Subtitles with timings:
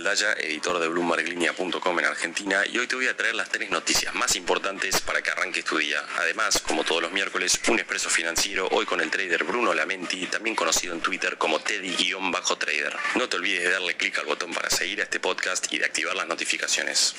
[0.00, 4.14] Aldaya, editor de BloombergLinea.com en Argentina y hoy te voy a traer las tres noticias
[4.14, 6.02] más importantes para que arranques tu día.
[6.16, 10.56] Además, como todos los miércoles, un expreso financiero, hoy con el trader Bruno Lamenti, también
[10.56, 12.96] conocido en Twitter como Teddy-Trader.
[13.16, 15.84] No te olvides de darle clic al botón para seguir a este podcast y de
[15.84, 17.14] activar las notificaciones.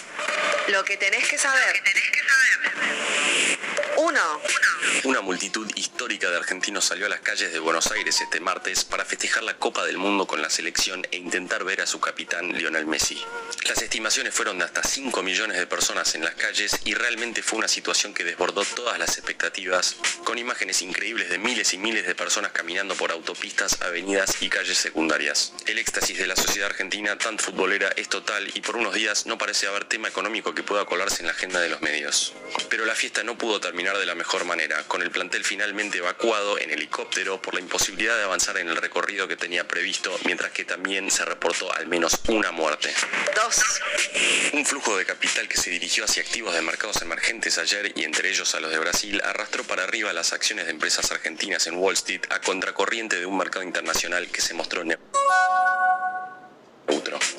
[0.69, 1.83] Lo que tenés que saber.
[3.97, 4.41] Uno.
[5.03, 9.05] Una multitud histórica de argentinos salió a las calles de Buenos Aires este martes para
[9.05, 12.70] festejar la Copa del Mundo con la selección e intentar ver a su capitán Lionel
[12.85, 13.21] Messi.
[13.67, 17.59] Las estimaciones fueron de hasta 5 millones de personas en las calles y realmente fue
[17.59, 22.15] una situación que desbordó todas las expectativas, con imágenes increíbles de miles y miles de
[22.15, 25.53] personas caminando por autopistas, avenidas y calles secundarias.
[25.67, 29.37] El éxtasis de la sociedad argentina tan futbolera es total y por unos días no
[29.37, 32.33] parece haber tema económico que pueda colarse en la agenda de los medios.
[32.69, 36.57] Pero la fiesta no pudo terminar de la mejor manera, con el plantel finalmente evacuado
[36.57, 40.65] en helicóptero por la imposibilidad de avanzar en el recorrido que tenía previsto, mientras que
[40.65, 42.60] también se reportó al menos una muerte.
[44.53, 48.29] Un flujo de capital que se dirigió hacia activos de mercados emergentes ayer y entre
[48.29, 51.93] ellos a los de Brasil arrastró para arriba las acciones de empresas argentinas en Wall
[51.93, 54.83] Street a contracorriente de un mercado internacional que se mostró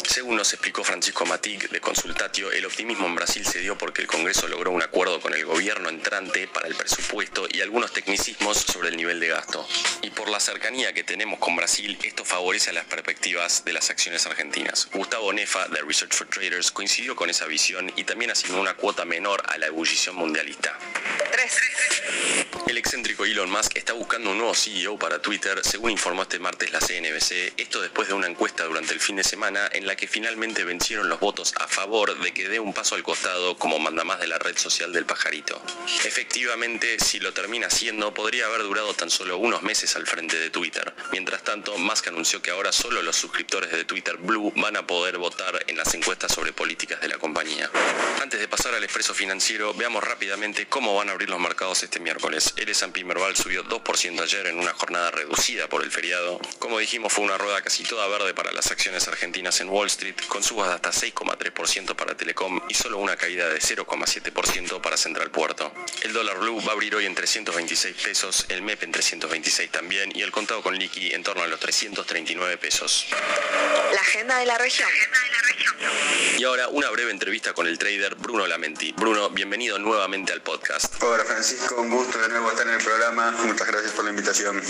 [0.09, 4.07] Según nos explicó Francisco Matig de Consultatio, el optimismo en Brasil se dio porque el
[4.07, 8.89] Congreso logró un acuerdo con el gobierno entrante para el presupuesto y algunos tecnicismos sobre
[8.89, 9.69] el nivel de gasto.
[10.01, 14.25] Y por la cercanía que tenemos con Brasil, esto favorece las perspectivas de las acciones
[14.27, 14.89] argentinas.
[14.93, 19.05] Gustavo Nefa de Research for Traders coincidió con esa visión y también asignó una cuota
[19.05, 20.79] menor a la ebullición mundialista.
[22.67, 26.73] El excéntrico Elon Musk está buscando un nuevo CEO para Twitter, según informó este martes
[26.73, 30.07] la CNBC, esto después de una encuesta durante el fin de semana en la que
[30.07, 34.21] finalmente vencieron los votos a favor de que dé un paso al costado como mandamás
[34.21, 35.61] de la red social del pajarito.
[36.05, 40.51] Efectivamente, si lo termina haciendo, podría haber durado tan solo unos meses al frente de
[40.51, 40.95] Twitter.
[41.11, 45.19] Mientras tanto, Musk anunció que ahora solo los suscriptores de Twitter Blue van a poder
[45.19, 47.69] votar en las encuestas sobre políticas de la compañía.
[48.23, 51.99] Antes de pasar al expreso financiero, veamos rápidamente cómo van a abrir los mercados este
[51.99, 52.55] miércoles.
[52.57, 56.41] El S&P Merval subió 2% ayer en una jornada reducida por el feriado.
[56.61, 60.17] Como dijimos, fue una rueda casi toda verde para las acciones argentinas en Wall Street,
[60.27, 65.31] con subas de hasta 6,3% para Telecom y solo una caída de 0,7% para Central
[65.31, 65.73] Puerto.
[66.03, 70.11] El dólar blue va a abrir hoy en 326 pesos, el MEP en 326 también
[70.13, 73.07] y el contado con liqui en torno a los 339 pesos.
[73.95, 74.89] La agenda de la región.
[76.39, 78.93] Y ahora una breve entrevista con el trader Bruno Lamenti.
[78.93, 81.01] Bruno, bienvenido nuevamente al podcast.
[81.01, 83.31] Hola Francisco, un gusto de nuevo estar en el programa.
[83.45, 84.61] Muchas gracias por la invitación.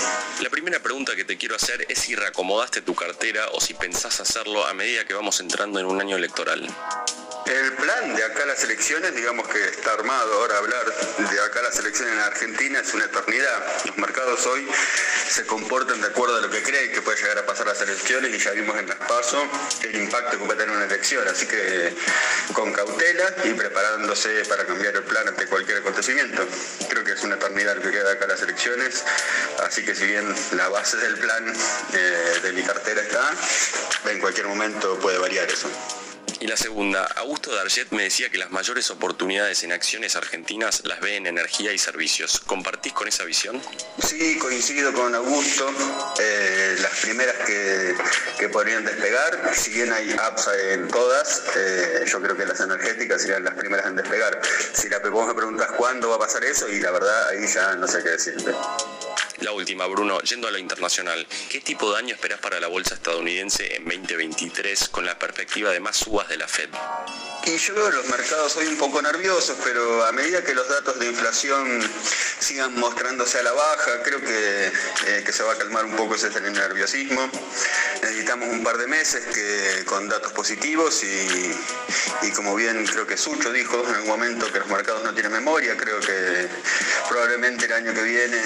[0.40, 4.20] La primera pregunta que te quiero hacer es si reacomodaste tu cartera o si pensás
[4.44, 6.66] a medida que vamos entrando en un año electoral.
[7.46, 10.32] El plan de acá las elecciones, digamos que está armado.
[10.34, 10.84] Ahora hablar
[11.18, 13.84] de acá las elecciones en Argentina es una eternidad.
[13.86, 14.68] Los mercados hoy
[15.28, 18.32] se comportan de acuerdo a lo que creen que puede llegar a pasar las elecciones
[18.32, 19.48] y ya vimos en las paso
[19.82, 21.26] el impacto que puede tener una elección.
[21.26, 21.94] Así que
[22.52, 26.46] con cautela y preparándose para cambiar el plan ante cualquier acontecimiento.
[26.88, 29.04] Creo que es una eternidad lo que queda acá las elecciones.
[29.64, 31.52] Así que si bien la base del plan
[31.94, 33.34] eh, de mi cartera está,
[34.10, 35.68] en cualquier momento puede variar eso.
[36.40, 41.00] Y la segunda, Augusto Darget me decía que las mayores oportunidades en acciones argentinas las
[41.00, 42.40] ve en energía y servicios.
[42.40, 43.62] ¿Compartís con esa visión?
[44.02, 45.70] Sí, coincido con Augusto.
[46.18, 47.94] Eh, las primeras que,
[48.40, 53.22] que, podrían despegar, si bien hay apps en todas, eh, yo creo que las energéticas
[53.22, 54.40] serían las primeras en despegar.
[54.72, 57.76] Si la, vos me preguntas cuándo va a pasar eso, y la verdad ahí ya
[57.76, 58.52] no sé qué decirte.
[59.42, 62.94] La última, Bruno, yendo a lo internacional, ¿qué tipo de año esperás para la bolsa
[62.94, 66.68] estadounidense en 2023 con la perspectiva de más subas de la Fed?
[67.44, 70.98] Y yo veo los mercados hoy un poco nerviosos, pero a medida que los datos
[71.00, 71.82] de inflación
[72.38, 74.66] sigan mostrándose a la baja, creo que,
[75.06, 77.28] eh, se va a calmar un poco ese nerviosismo.
[78.00, 83.52] Necesitamos un par de meses que, con datos positivos y, como bien creo que Sucho
[83.52, 86.48] dijo en algún momento que los mercados no tienen memoria, creo que
[87.08, 88.40] probablemente el año que viene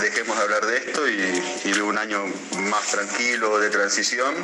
[0.00, 2.24] dejemos de hablar de esto y, y un año
[2.56, 4.34] más tranquilo de transición.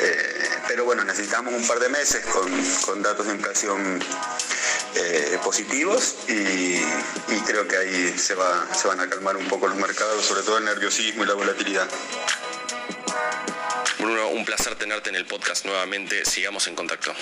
[0.00, 2.50] Eh, pero bueno, necesitamos un par de meses con,
[2.84, 4.02] con datos de inflación
[4.94, 6.80] eh, positivos y,
[7.46, 8.34] creo que ahí se,
[8.74, 11.88] se van a calmar un poco los mercados, sobre todo el nerviosismo y la volatilidad.
[13.98, 16.24] Bruno, un placer tenerte en el podcast nuevamente.
[16.24, 17.12] Sigamos en contacto.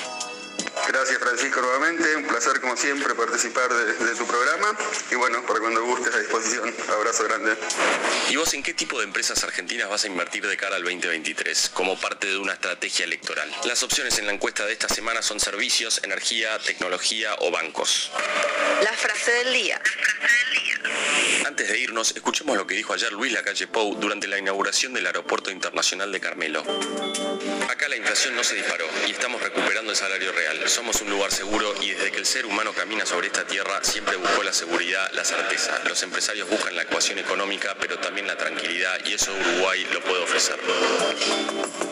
[0.88, 4.76] Gracias Francisco nuevamente, un placer como siempre participar de, de, tu programa
[5.10, 7.56] y bueno, para cuando gustes a disposición, abrazo grande.
[8.28, 11.70] ¿Y vos en qué tipo de empresas argentinas vas a invertir de cara al 2023
[11.74, 13.50] como parte de una estrategia electoral?
[13.64, 18.10] Las opciones en la encuesta de esta semana son servicios, energía, tecnología o bancos.
[18.82, 19.80] La frase del día.
[21.46, 25.06] Antes de irnos, escuchemos lo que dijo ayer Luis Lacalle Pou durante la inauguración del
[25.06, 26.62] Aeropuerto Internacional de Carmelo.
[27.68, 30.43] Acá la inflación no se disparó y estamos recuperando el salario real.
[30.66, 34.16] Somos un lugar seguro y desde que el ser humano camina sobre esta tierra siempre
[34.16, 35.80] buscó la seguridad, la certeza.
[35.86, 40.22] Los empresarios buscan la ecuación económica, pero también la tranquilidad y eso Uruguay lo puede
[40.22, 40.58] ofrecer.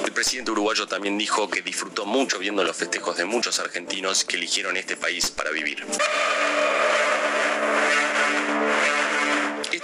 [0.04, 4.36] El presidente uruguayo también dijo que disfrutó mucho viendo los festejos de muchos argentinos que
[4.36, 5.84] eligieron este país para vivir.
[9.70, 9.81] Esto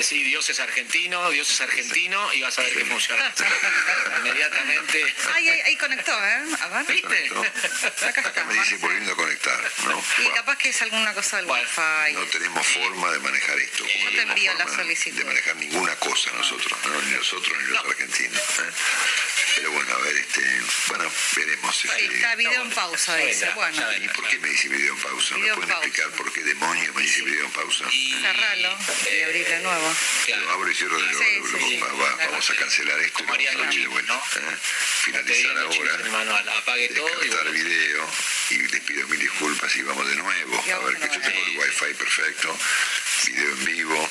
[0.00, 3.32] Decir Dios es argentino, Dios es argentino y vas a ver que funciona.
[4.18, 5.14] Inmediatamente.
[5.34, 6.42] Ay, ahí, ahí conectó, ¿eh?
[6.60, 6.86] A ver.
[6.86, 7.30] ¿Viste?
[8.06, 8.44] Acá está.
[8.44, 9.60] Me dice volviendo a conectar.
[9.86, 10.02] ¿no?
[10.24, 12.14] Y capaz que es alguna cosa del Bueno, wifi.
[12.14, 13.84] No tenemos forma de manejar esto.
[13.84, 15.18] como Yo te envío la solicitud.
[15.18, 17.02] De manejar ninguna cosa nosotros, ¿no?
[17.02, 18.38] ni nosotros ni los argentinos.
[18.38, 18.72] ¿eh?
[20.10, 21.84] Bueno, ver, este, bueno, veremos.
[21.84, 23.50] Este, está video en pausa, Ya dice.
[23.54, 25.34] Bueno, ya ¿Y por qué me dice video en pausa?
[25.36, 25.72] ¿Me pueden pausa.
[25.86, 27.84] explicar por qué demonios me dice video en pausa?
[27.92, 28.78] Y, cerralo
[29.12, 29.94] y abrir de nuevo.
[30.28, 31.20] Lo abro y cierro de nuevo.
[31.22, 31.76] Sí, lo- sí, sí.
[31.80, 34.12] va- va- vamos a cancelar esto y Como haría vamos a abrir de Luchín, vuelta.
[34.40, 34.50] ¿no?
[34.52, 34.56] ¿eh?
[35.02, 36.52] Finalizar ahora.
[36.58, 37.50] apague todo bueno.
[37.52, 38.10] video
[38.50, 40.64] y les pido mil disculpas y vamos de nuevo.
[40.66, 42.58] Y A ver que yo tengo el wifi perfecto,
[43.26, 44.10] video en vivo.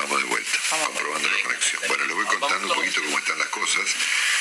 [0.00, 0.86] Vamos de vuelta, Vamos.
[0.88, 1.82] comprobando la conexión.
[1.88, 3.84] Bueno, les voy contando un poquito cómo están las cosas.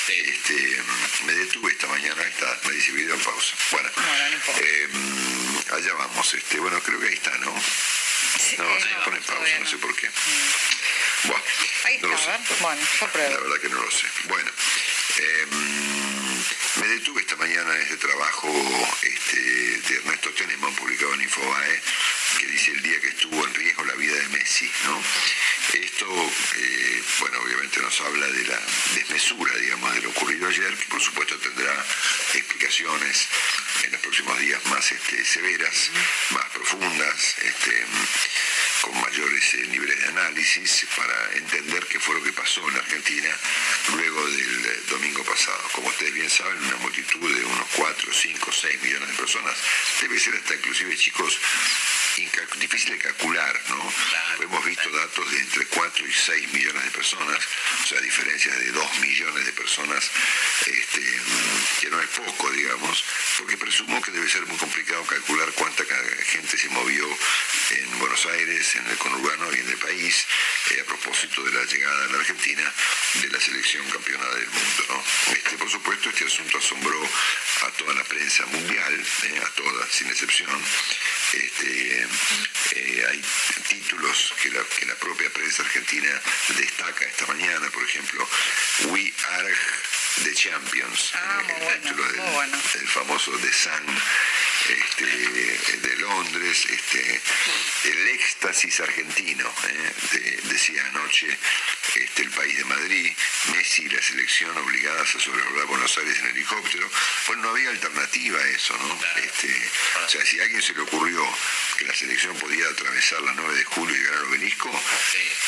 [0.08, 0.82] Este,
[1.26, 3.56] me detuve esta mañana, está, me dice video en pausa.
[3.72, 3.90] Bueno,
[4.62, 4.88] eh,
[5.74, 6.34] allá vamos.
[6.34, 7.54] Este, bueno, creo que ahí está, ¿no?
[8.40, 10.10] Sí, No, se pone en pausa, no sé por qué.
[11.26, 11.44] Bueno,
[11.86, 12.56] Ahí no lo está, sé.
[12.62, 12.82] Bueno,
[13.14, 14.08] La verdad que no lo sé.
[14.26, 14.52] Bueno,
[15.18, 15.46] eh,
[16.76, 18.48] me detuve esta mañana en este trabajo
[19.02, 21.82] este, de Ernesto Teneman, publicado en Infobae,
[22.40, 24.70] que dice el día que estuvo en riesgo la vida de Messi.
[24.86, 25.02] ¿no?
[25.74, 26.06] Esto,
[26.58, 28.60] eh, bueno, obviamente nos habla de la
[28.96, 31.74] desmesura, digamos, de lo ocurrido ayer, que por supuesto tendrá
[32.34, 33.28] explicaciones
[33.84, 35.92] en los próximos días más este, severas,
[36.32, 37.86] más profundas, este,
[38.82, 43.30] con mayores eh, niveles de análisis para entender qué fue lo que pasó en Argentina
[43.94, 45.62] luego del eh, domingo pasado.
[45.74, 49.56] Como ustedes bien saben, una multitud de unos 4, 5, 6 millones de personas,
[50.02, 51.40] debe ser hasta inclusive chicos
[52.60, 53.94] difícil de calcular, ¿no?
[54.44, 54.79] Hemos visto
[55.90, 57.40] 4 y 6 millones de personas,
[57.84, 60.12] o sea, diferencias de 2 millones de personas,
[60.68, 61.02] este,
[61.82, 63.04] que no es poco, digamos,
[63.40, 65.84] porque presumo que debe ser muy complicado calcular cuánta
[66.26, 67.08] gente se movió
[67.72, 70.28] en Buenos Aires, en el conurbano y en el país,
[70.72, 72.74] eh, a propósito de la llegada a la Argentina
[73.16, 75.04] de la selección campeona del mundo.
[75.32, 77.10] Este, por supuesto, este asunto asombró
[77.62, 78.94] a toda la prensa mundial,
[79.24, 80.62] eh, a toda, sin excepción.
[81.34, 82.08] Este,
[82.76, 83.22] eh, hay
[83.68, 85.79] títulos que la, que la propia prensa argentina
[86.58, 88.28] destaca esta mañana, por ejemplo,
[88.92, 89.56] We Are
[90.24, 92.58] the Champions, Ah, muy el bueno, título del, muy bueno.
[92.74, 94.02] del famoso The Sun
[94.70, 95.06] este,
[95.78, 97.22] de Londres, este,
[97.86, 99.94] el éxtasis argentino, ¿eh?
[100.12, 101.28] De- decía anoche
[101.96, 103.12] este, el país de Madrid,
[103.56, 106.90] Messi y la selección obligadas a sobrevolar Buenos Aires en helicóptero.
[107.28, 109.00] Bueno, no había alternativa a eso, ¿no?
[109.24, 109.72] Este,
[110.06, 111.26] o sea, si a alguien se le ocurrió
[111.78, 114.70] que la selección podía atravesar la 9 de julio y llegar al obelisco,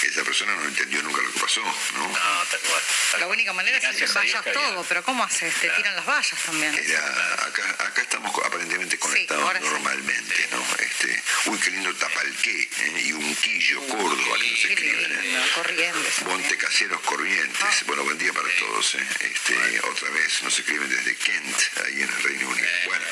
[0.04, 1.62] esa persona no entendió nunca lo que pasó,
[1.96, 2.08] ¿no?
[2.08, 2.84] No, tal cual.
[3.12, 5.54] tal La única manera es que Gracias a Todo, pero ¿cómo haces?
[5.56, 6.74] Te tiran las vallas también.
[6.76, 9.66] Era, acá, acá estamos aparentemente conectados ahora sí.
[9.66, 10.66] normalmente, ¿no?
[10.80, 13.02] Este, uy, qué lindo Tapalqué, ¿eh?
[13.06, 15.42] y Unquillo, Córdoba, que nos escriben, ¿eh?
[15.56, 16.22] Corrientes.
[16.24, 18.96] Monte Caseros Corrientes, bueno, buen día para todos.
[18.96, 19.08] ¿eh?
[19.20, 22.68] Este, otra vez nos escriben desde Kent, ahí en el Reino Unido.
[22.86, 23.06] Bueno,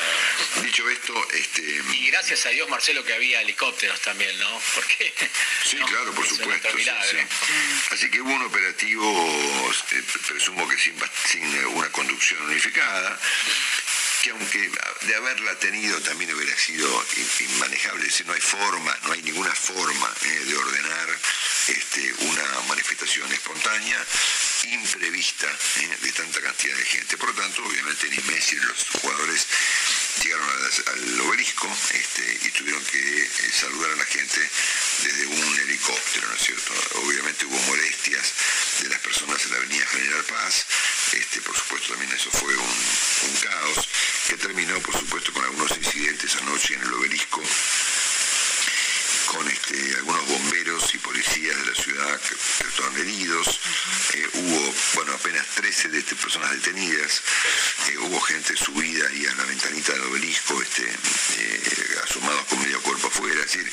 [0.62, 4.60] dicho esto, este, Y gracias a Dios, Marcelo, que había helicópteros también, ¿no?
[4.74, 5.12] Porque.
[5.64, 5.86] Sí, ¿no?
[5.86, 6.68] claro, por supuesto.
[6.78, 7.16] sí.
[7.90, 10.96] Así que hubo un operativo, eh, presumo que sin,
[11.30, 11.42] sin
[11.76, 13.18] una conducción unificada,
[14.22, 14.70] que aunque
[15.02, 19.54] de haberla tenido también hubiera sido in- inmanejable, es no hay forma, no hay ninguna
[19.54, 21.08] forma eh, de ordenar
[21.68, 24.04] este, una manifestación espontánea
[24.64, 25.46] imprevista
[25.76, 27.16] eh, de tanta cantidad de gente.
[27.16, 29.46] Por lo tanto, obviamente ni Messi ni los jugadores
[30.22, 30.48] llegaron
[30.86, 34.40] al obelisco este, y tuvieron que eh, saludar a la gente
[35.02, 36.72] desde un helicóptero, ¿no es cierto?
[37.02, 38.32] Obviamente hubo molestias
[38.82, 40.66] de las personas en la avenida General Paz,
[41.12, 43.88] este, por supuesto también eso fue un caos,
[44.28, 47.42] que terminó por supuesto con algunos incidentes anoche en el obelisco,
[49.30, 53.60] con este, algunos bomberos y policías de la ciudad que, que estaban heridos.
[54.14, 57.22] Eh, hubo, bueno, apenas 13 de este, personas detenidas.
[57.88, 62.82] Eh, hubo gente subida ahí a la ventanita del obelisco, este, eh, asomados con medio
[62.82, 63.40] cuerpo afuera.
[63.40, 63.72] Es decir,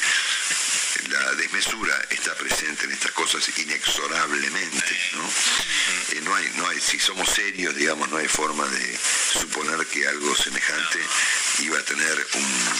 [1.09, 5.25] la desmesura está presente en estas cosas inexorablemente, ¿no?
[6.17, 8.99] Eh, no hay, no hay, si somos serios, digamos, no hay forma de
[9.39, 10.99] suponer que algo semejante
[11.59, 12.73] iba a tener un,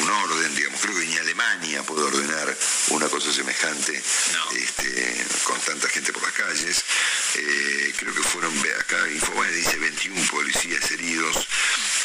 [0.00, 2.56] un orden, digamos, creo que ni Alemania puede ordenar
[2.88, 4.02] una cosa semejante
[4.56, 6.84] este, con tanta gente por las calles.
[7.34, 11.46] Eh, creo que fueron, acá Infobae dice 21 policías heridos,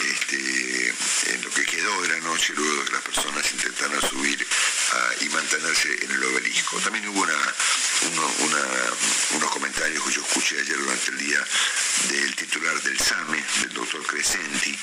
[0.10, 0.94] este,
[1.34, 4.46] en lo que quedó de la noche luego de que las personas intentaron subir
[4.94, 6.78] ah, y mantenerse en el obelisco.
[6.80, 7.54] También hubo una,
[8.14, 8.92] uno- una-
[9.38, 11.46] unos comentarios que yo escuché ayer durante el día
[12.10, 14.78] del titular del SAME, del doctor Crescenti,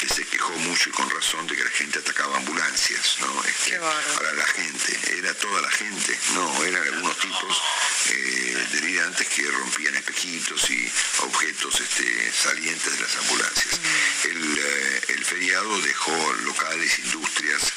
[0.00, 3.44] que se quejó mucho y con razón de que la gente atacaba ambulancias, ¿no?
[3.44, 6.18] Este, ahora la gente, ¿era toda la gente?
[6.34, 7.62] No, eran algunos tipos
[8.10, 10.90] eh, delirantes que rompían espejitos y
[11.20, 13.80] objetos este, salientes de las ambulancias.
[14.24, 17.72] El, eh, el feriado dejó locales, industrias,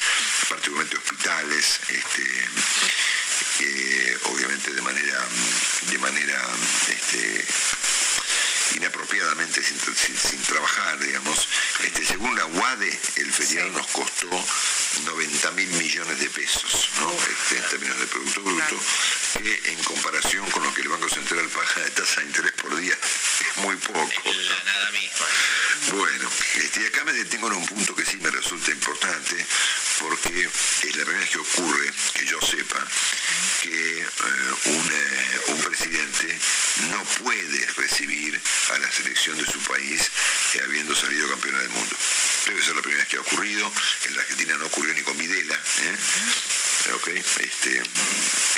[0.48, 2.48] particularmente hospitales, este,
[3.60, 5.26] eh, obviamente de manera,
[5.90, 6.42] de manera
[6.88, 7.44] este,
[8.74, 11.48] inapropiadamente sin, sin- sin trabajar, digamos.
[11.84, 14.28] Este, según la UADE, el feriado nos costó
[15.04, 17.12] 90 mil millones de pesos, ¿no?
[17.12, 18.78] Este, en términos de Producto Bruto,
[19.42, 22.74] que en comparación con lo que el Banco Central paga de tasa de interés por
[22.76, 24.00] día, es muy poco.
[24.64, 24.90] Nada.
[25.92, 29.46] Bueno, este, acá me detengo en un punto que sí me resulta importante,
[30.00, 32.84] porque es la primera vez que ocurre, que yo sepa,
[33.62, 34.06] que eh,
[34.66, 36.38] un, eh, un presidente
[36.90, 38.40] no puede recibir
[38.74, 40.10] a la selección de su país
[40.54, 41.96] eh, habiendo salido campeona del mundo.
[42.46, 43.72] Debe ser la primera vez que ha ocurrido,
[44.06, 45.96] en la Argentina no ocurrió ni con Videla, ¿eh?
[46.94, 47.82] Ok, este,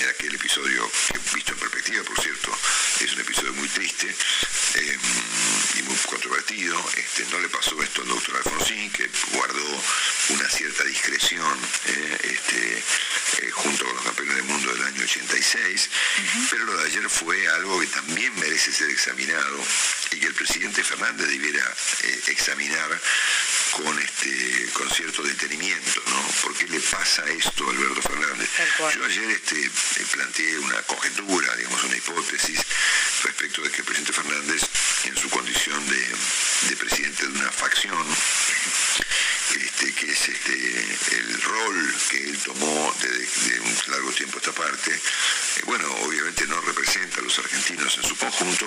[0.02, 2.54] en aquel episodio, que visto en perspectiva, por cierto,
[3.00, 4.14] es un episodio muy triste
[4.74, 4.98] eh,
[5.78, 6.78] y muy controvertido.
[6.96, 9.82] Este, no le pasó esto al doctor Alfonsín, que guardó
[10.28, 12.84] una cierta discreción eh, este,
[13.46, 15.90] eh, junto con los campeones del mundo del año 86,
[16.50, 19.64] pero lo de ayer fue algo que también merece ser examinado
[20.12, 21.64] y que el presidente Fernández debiera
[22.04, 23.00] eh, examinar
[23.72, 26.20] con este con cierto detenimiento, ¿no?
[26.42, 28.48] ¿Por qué le pasa esto a Alberto Fernández?
[28.94, 32.60] Yo ayer este, eh, planteé una conjetura, digamos, una hipótesis
[33.24, 34.62] respecto de que el presidente Fernández,
[35.04, 36.16] en su condición de,
[36.68, 38.04] de presidente de una facción,
[39.60, 44.92] este, que es este, el rol que él tomó desde un largo tiempo esta parte,
[44.92, 48.66] eh, bueno, obviamente no representa a los argentinos en su conjunto,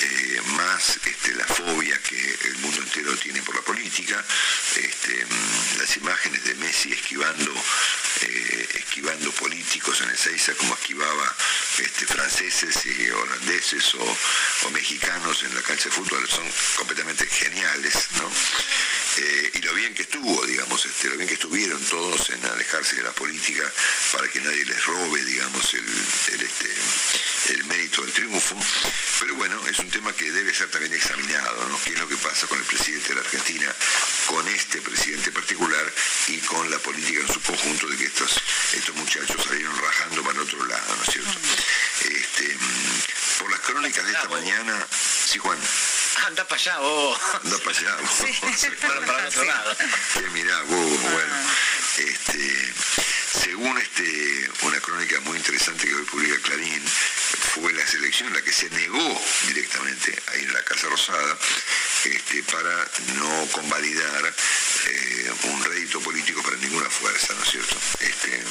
[0.00, 4.24] eh, más este, la fobia que el mundo entero tiene por la política,
[4.76, 5.26] este,
[5.78, 7.52] las imágenes de Messi esquivando,
[8.74, 11.36] esquivando políticos en el Seiza como esquivaba
[11.78, 14.18] este, franceses y holandeses o,
[14.66, 16.46] o mexicanos en la cancha de fútbol son
[16.76, 18.30] completamente geniales, ¿no?
[19.16, 22.94] Eh, y lo bien que estuvo, digamos, este, lo bien que estuvieron todos en alejarse
[22.94, 23.64] de la política
[24.12, 25.84] para que nadie les robe, digamos, el,
[26.40, 28.56] este, el mérito del triunfo.
[29.18, 31.80] Pero bueno, es un tema que debe ser también examinado, ¿no?
[31.82, 33.74] ¿Qué es lo que pasa con el presidente de la Argentina,
[34.26, 35.92] con este presidente particular
[36.28, 38.40] y con la política en su conjunto de que estos,
[38.74, 41.38] estos muchachos salieron rajando para el otro lado, ¿no es cierto?
[42.04, 42.56] Este,
[43.40, 44.86] por las crónicas de esta mañana,
[45.28, 45.58] sí, Juan.
[46.26, 47.18] Anda para allá vos.
[47.44, 48.10] Anda para allá vos.
[48.80, 49.76] Para, para el otro lado.
[50.14, 51.36] Que mirá vos, bueno.
[51.98, 52.74] Este,
[53.32, 56.82] según este, una crónica muy interesante que hoy publica Clarín,
[57.54, 61.38] fue la selección la que se negó directamente a ir a la Casa Rosada
[62.04, 64.34] este, para no convalidar
[64.86, 67.76] eh, un rédito político para ninguna fuerza, ¿no es cierto?
[68.00, 68.42] Este,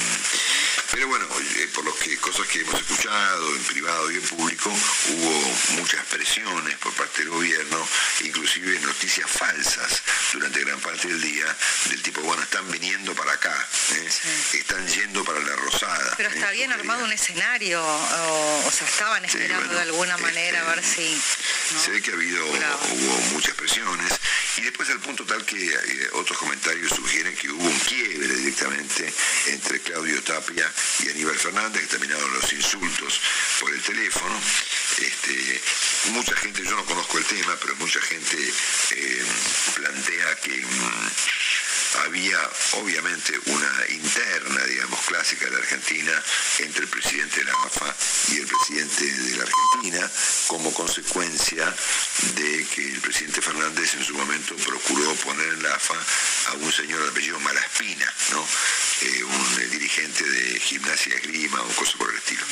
[0.90, 4.70] pero bueno, eh, por lo que cosas que hemos escuchado en privado y en público,
[4.70, 7.88] hubo muchas presiones por parte del gobierno,
[8.24, 11.56] inclusive noticias falsas durante gran parte del día,
[11.86, 14.08] del tipo, bueno, están viniendo para acá, ¿eh?
[14.68, 16.14] Están yendo para la Rosada.
[16.16, 16.56] Pero está ¿eh?
[16.56, 20.74] bien armado un escenario, o, o sea, estaban Sí, esperando bueno, de alguna manera a
[20.74, 21.74] este, ver si...
[21.74, 21.80] ¿no?
[21.80, 24.12] Se ve que ha habido, hubo muchas presiones
[24.58, 29.12] y después al punto tal que eh, otros comentarios sugieren que hubo un quiebre directamente
[29.46, 30.70] entre Claudio Tapia
[31.00, 33.20] y Aníbal Fernández, que terminaron los insultos
[33.60, 34.38] por el teléfono.
[34.98, 35.62] Este,
[36.10, 38.36] mucha gente, yo no conozco el tema, pero mucha gente
[38.90, 39.24] eh,
[39.76, 41.10] plantea que mm,
[42.04, 42.38] había
[42.72, 46.12] obviamente una interna, digamos, clásica de Argentina
[46.58, 47.94] entre el presidente de la AFA
[48.28, 50.10] y el presidente de la Argentina,
[50.46, 51.74] como consecuencia
[52.34, 55.96] de que el presidente Fernández en su momento procuró poner en la AFA
[56.50, 58.46] a un señor de apellido Malaspina, ¿no?
[59.00, 62.44] Eh, un eh, dirigente de gimnasia esgrima o cosa por el estilo.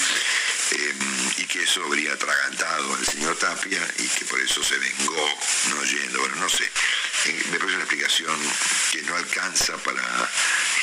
[0.72, 0.94] Eh,
[1.38, 5.38] y que eso habría atragantado al señor Tapia y que por eso se vengó
[5.70, 6.70] no yendo, bueno, no sé.
[7.50, 8.38] Me parece una explicación
[8.92, 10.02] que no alcanza para,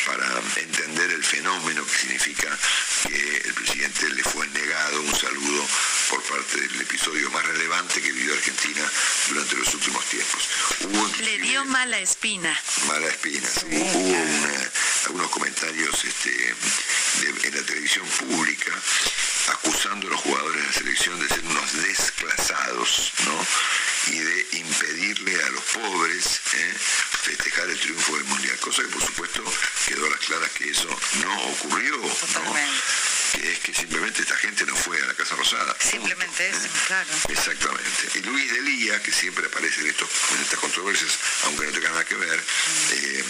[0.06, 2.58] para entender el fenómeno que significa
[3.08, 5.66] que el presidente le fue negado un saludo
[6.10, 8.82] por parte del episodio más relevante que vivió Argentina
[9.30, 10.42] durante los últimos tiempos.
[10.82, 12.58] Hubo Le dio mala espina.
[12.88, 13.48] mala espina.
[13.50, 13.66] sí.
[13.72, 14.72] Hubo una-
[15.06, 18.72] algunos comentarios este, de- en la televisión pública
[19.50, 23.48] acusando a los jugadores de la selección de ser unos desclasados, ¿no?
[24.08, 26.74] Y de impedirle a los pobres ¿eh?
[27.24, 28.58] festejar el triunfo del Mundial.
[28.60, 29.44] Cosa que por supuesto
[29.88, 30.90] quedó a las claras que eso
[31.22, 32.10] no ocurrió, ¿no?
[32.10, 32.82] Totalmente.
[33.34, 35.76] Que es que simplemente esta gente no fue a la Casa Rosada.
[35.80, 36.52] Simplemente ¿eh?
[36.52, 37.10] eso, claro.
[37.30, 38.10] Exactamente.
[38.16, 42.06] Y Luis Delía, que siempre aparece en, estos, en estas controversias, aunque no tenga nada
[42.06, 42.44] que ver,
[42.92, 43.24] eh,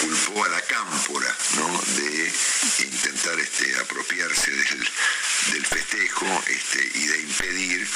[0.00, 1.82] culpó a la cámpora ¿no?
[1.96, 2.32] de
[2.84, 4.88] intentar este, apropiarse del,
[5.52, 7.88] del festejo este, y de impedir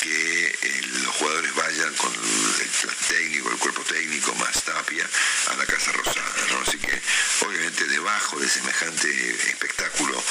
[0.00, 2.70] que eh, los jugadores vayan con el,
[3.08, 5.08] técnico, el cuerpo técnico más tapia
[5.48, 6.34] a la Casa Rosada.
[6.66, 7.00] Así que
[7.46, 9.08] obviamente debajo de semejante
[9.50, 10.22] espectáculo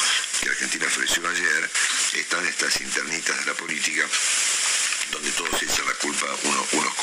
[0.42, 1.70] que Argentina ofreció ayer
[2.14, 4.08] están estas internitas de la política
[5.12, 6.99] donde todos echan la culpa uno- unos.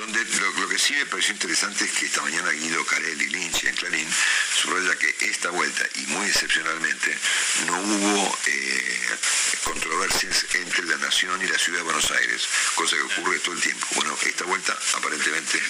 [0.00, 3.64] Donde lo, lo que sí me pareció interesante es que esta mañana Guido Carelli Lynch
[3.64, 4.08] en Clarín
[4.56, 7.18] subraya que esta vuelta, y muy excepcionalmente,
[7.66, 9.08] no hubo eh,
[9.62, 13.60] controversias entre la Nación y la Ciudad de Buenos Aires, cosa que ocurre todo el
[13.60, 13.86] tiempo.
[13.94, 15.60] Bueno, esta vuelta aparentemente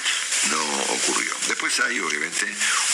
[0.50, 0.62] no
[0.94, 1.34] ocurrió.
[1.48, 2.46] Después hay obviamente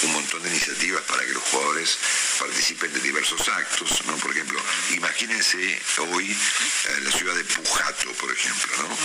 [0.05, 1.99] un montón de iniciativas para que los jugadores
[2.39, 4.17] participen de diversos actos, ¿no?
[4.17, 4.59] Por ejemplo,
[4.91, 8.99] imagínense hoy eh, la ciudad de Pujato, por ejemplo, ¿no?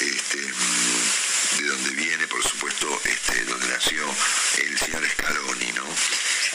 [0.00, 1.21] Este, mm,
[1.58, 4.02] de donde viene, por supuesto, este, donde nació
[4.58, 5.86] el señor Scaloni, ¿no?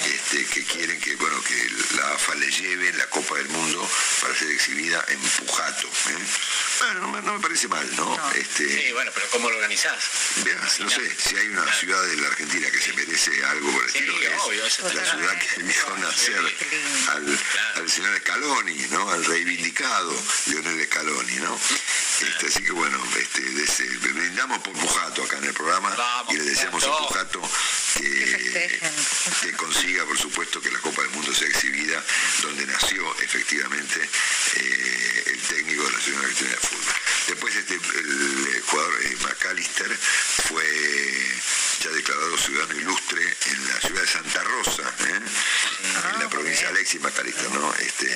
[0.06, 3.90] Este, que quieren que, bueno, que la AFA le lleve la Copa del Mundo
[4.22, 5.88] para ser exhibida en Pujato.
[5.88, 6.18] ¿eh?
[6.80, 8.32] Bueno, no me, no me parece mal, ¿no?
[8.36, 9.98] Este, Sí, bueno, pero ¿cómo lo organizás?
[10.44, 13.84] Veas, no sé, si hay una ciudad de la Argentina que se merece algo por
[13.86, 16.56] el Sí, estilo, es obvio, eso la ciudad que vio nacer
[17.10, 17.40] al,
[17.76, 19.10] al señor Scaloni, ¿no?
[19.10, 20.14] Al reivindicado
[20.48, 21.60] Leonel Scaloni, ¿no?
[22.22, 23.42] Este, así que bueno, este,
[24.00, 27.42] brindamos por Pujato acá en el programa Vamos, y le deseamos a Pujato.
[27.98, 28.80] Que
[29.42, 32.02] que, consiga, por supuesto, que la Copa del Mundo sea exhibida
[32.42, 34.10] donde nació efectivamente
[34.56, 36.94] eh, el técnico de la Selección Argentina de Fútbol.
[37.28, 39.98] Después este, el, jugador eh, McAllister
[40.48, 40.64] fue
[41.84, 45.22] ya declarado ciudadano ilustre en la ciudad de Santa Rosa, ¿eh?
[46.16, 47.74] en Alexis Macalister, ¿no?
[47.82, 48.08] Este,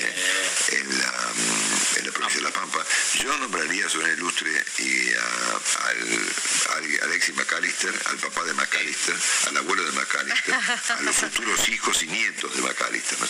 [0.78, 2.80] en, la, mm, en la provincia de La Pampa.
[3.22, 6.32] Yo nombraría ciudadano ilustre y a, al,
[6.78, 9.16] al Alexis Macalister, al papá de Macalister,
[9.48, 13.28] al abuelo de Macalister, a los futuros hijos y nietos de Macalister, ¿no?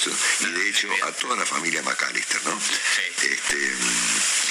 [0.47, 2.62] y de hecho a toda la familia Macalister, ¿no?
[3.23, 4.51] Este, mm,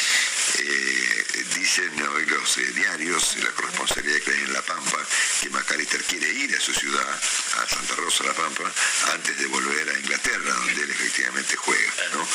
[0.58, 4.98] eh, dicen hoy los eh, diarios, la corresponsabilidad que hay en La Pampa,
[5.40, 8.72] que Macalister quiere ir a su ciudad, a Santa Rosa, La Pampa,
[9.12, 12.26] antes de volver a Inglaterra, donde él efectivamente juega, ¿no?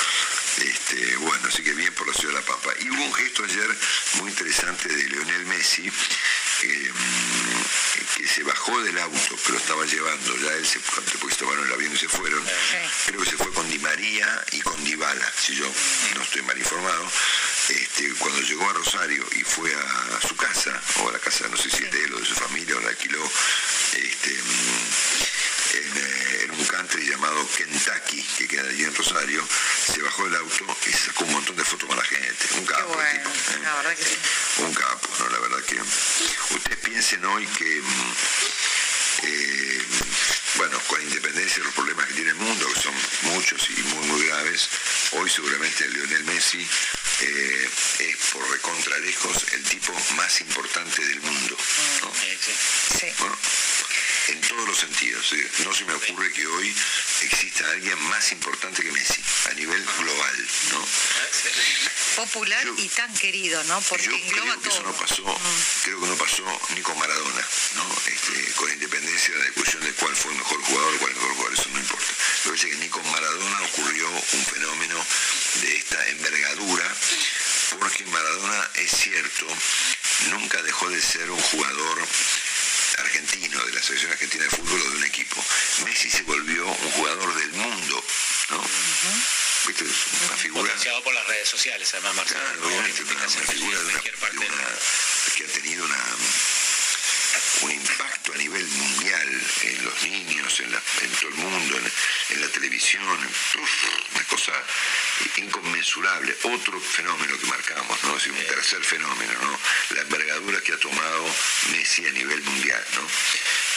[0.64, 2.70] Este, bueno, así que bien por la ciudad de La Pampa.
[2.80, 3.78] Y hubo un gesto ayer
[4.22, 5.92] muy interesante de Leonel Messi,
[6.64, 6.92] eh,
[8.18, 11.94] que se bajó del auto, pero estaba llevando, ya él se, porque en el avión
[11.94, 12.44] y se fueron,
[13.06, 15.66] creo que se fue con Di María y con Dybala, si yo
[16.16, 17.12] no estoy mal informado,
[17.70, 21.58] este, cuando llegó a Rosario y fue a, su casa, o a la casa, no
[21.58, 23.24] sé si es de él o de su familia, o la alquiló,
[23.94, 24.38] este,
[25.76, 29.48] en, eh, en un country llamado Kentucky, que queda allí en Rosario,
[29.94, 32.48] se bajó del auto y sacó un montón de fotos con la gente.
[32.58, 33.60] Un capo, bueno, tipo, ¿eh?
[33.64, 34.18] la verdad que sí.
[34.58, 35.30] Un capo, ¿no?
[35.30, 35.82] La verdad que
[36.56, 38.14] ustedes piensen hoy que, mm,
[39.24, 39.86] eh,
[40.56, 42.94] bueno, con independencia de los problemas que tiene el mundo, que son
[43.34, 44.70] muchos y muy, muy graves,
[45.12, 46.68] hoy seguramente Lionel Messi
[47.22, 51.58] eh, es por recontra lejos el tipo más importante del mundo.
[52.02, 52.12] ¿no?
[52.14, 53.08] Sí.
[53.20, 53.38] ¿no?
[54.28, 55.32] En todos los sentidos.
[55.34, 55.52] ¿eh?
[55.66, 56.76] No se me ocurre que hoy
[57.22, 60.48] exista alguien más importante que Messi, a nivel global.
[60.72, 60.88] ¿no?
[62.16, 63.82] Popular Yo- y tan querido, ¿no?
[63.82, 64.92] Porque Yo engloba creo que eso todo.
[64.92, 65.42] no pasó,
[65.84, 67.96] creo que no pasó ni con Maradona, ¿no?
[68.08, 71.22] Este, con independencia de la discusión de cuál fue el mejor jugador, cuál es el
[71.22, 72.14] mejor jugador, eso no importa.
[72.46, 75.06] Lo que es que ni con Maradona ocurrió un fenómeno
[75.62, 76.96] de esta envergadura,
[77.80, 79.46] porque Maradona, es cierto,
[80.30, 82.08] nunca dejó de ser un jugador
[82.98, 85.44] argentino, de la selección argentina de fútbol o de un equipo.
[85.86, 88.04] Messi se volvió un jugador del mundo,
[88.50, 88.64] ¿no?
[89.68, 89.84] ¿Viste?
[89.86, 89.92] Es
[90.28, 92.40] Una figura Potenciado por las redes sociales, además, Marcelo.
[92.44, 94.80] Claro, obviamente, una, una figura de una, cualquier parte de una-
[95.36, 96.04] que ha tenido una,
[97.62, 101.92] un impacto a nivel mundial en los niños, en, la- en todo el mundo, en,
[102.36, 103.84] en la televisión, uf,
[104.16, 104.54] una cosa
[105.38, 106.36] inconmensurable.
[106.44, 108.18] Otro fenómeno que marcamos, ¿no?
[108.18, 109.60] Es un tercer fenómeno, ¿no?
[109.96, 111.36] La envergadura que ha tomado
[111.72, 113.08] Messi a nivel mundial, ¿no?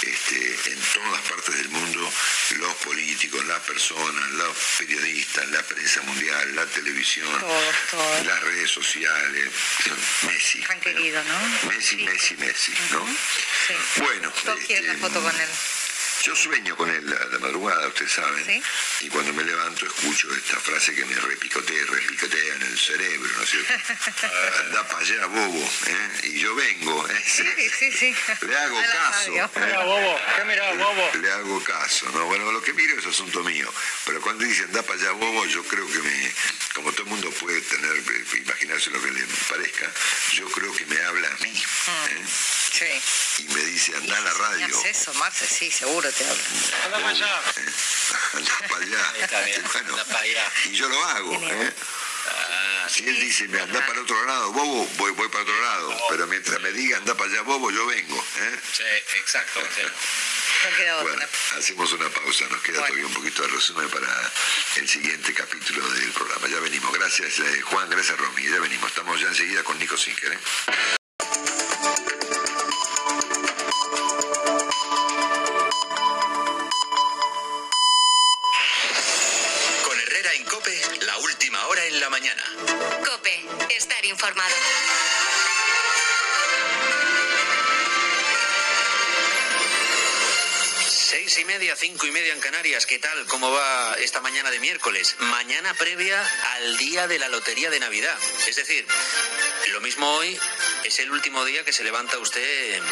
[0.02, 2.12] Este, en todas partes del mundo,
[2.58, 8.26] los políticos, las personas, los periodistas, la prensa mundial, la televisión, Todos, todos.
[8.26, 9.50] las redes sociales,
[10.22, 10.60] Messi.
[10.62, 11.68] Tan querido, ¿no?
[11.68, 12.02] Messi, Sí.
[12.04, 13.04] Messi, Messi, ¿no?
[13.66, 13.74] Sí.
[14.02, 15.48] Bueno, Todos quieren la este, foto con él.
[16.22, 18.62] yo sueño con él a la madrugada, ustedes saben, Sí.
[19.00, 21.84] y cuando me levanto escucho esta frase que me repicotea,
[22.78, 23.72] el cerebro, ¿no es cierto?
[24.60, 26.20] Anda para allá, bobo, ¿eh?
[26.24, 27.24] y yo vengo, ¿eh?
[27.26, 27.44] Sí,
[27.78, 28.14] sí, sí.
[28.42, 29.32] Le hago caso.
[29.32, 29.74] ¿eh?
[29.84, 30.20] bobo?
[30.36, 31.10] ¿Qué mirá, bobo?
[31.20, 32.26] Le hago caso, ¿no?
[32.26, 33.72] Bueno, lo que miro es asunto mío,
[34.04, 36.34] pero cuando dicen anda para allá, bobo, yo creo que me,
[36.74, 38.02] como todo el mundo puede tener,
[38.38, 39.90] imaginarse lo que le parezca,
[40.34, 42.24] yo creo que me habla a mí, ¿eh?
[42.70, 43.42] Sí.
[43.42, 44.78] y me dice anda a la radio.
[44.78, 45.46] ¿Haces eso, Marce?
[45.46, 46.42] Sí, seguro te habla.
[46.84, 47.40] Anda para allá.
[47.56, 47.72] ¿eh?
[48.34, 49.10] Anda para allá.
[49.14, 50.52] Ahí está bien, Bueno, anda para allá.
[50.66, 51.34] Y yo lo hago.
[51.34, 51.72] ¿eh?
[52.30, 55.96] Ah, Si él dice, me anda para otro lado, bobo, voy, voy para otro lado.
[56.10, 58.16] Pero mientras me diga, anda para allá, bobo, yo vengo.
[58.38, 58.60] ¿eh?
[58.72, 58.82] sí,
[59.18, 59.90] exacto, Marcelo.
[59.90, 61.12] No queda otra.
[61.12, 62.86] Bueno, hacemos una pausa, nos queda Bueno.
[62.88, 64.32] todavía un poquito de resumen para
[64.76, 66.48] el siguiente capítulo del programa.
[66.48, 70.32] Ya venimos, gracias eh, Juan, gracias Romy, ya venimos, estamos ya enseguida con Nico Singer.
[70.32, 70.97] ¿eh?
[90.88, 92.84] Seis y media, cinco y media en Canarias.
[92.84, 93.26] ¿Qué tal?
[93.26, 95.16] ¿Cómo va esta mañana de miércoles?
[95.20, 96.20] Mañana previa
[96.54, 98.16] al día de la lotería de Navidad.
[98.46, 98.86] Es decir,
[99.72, 100.38] lo mismo hoy
[100.84, 102.82] es el último día que se levanta usted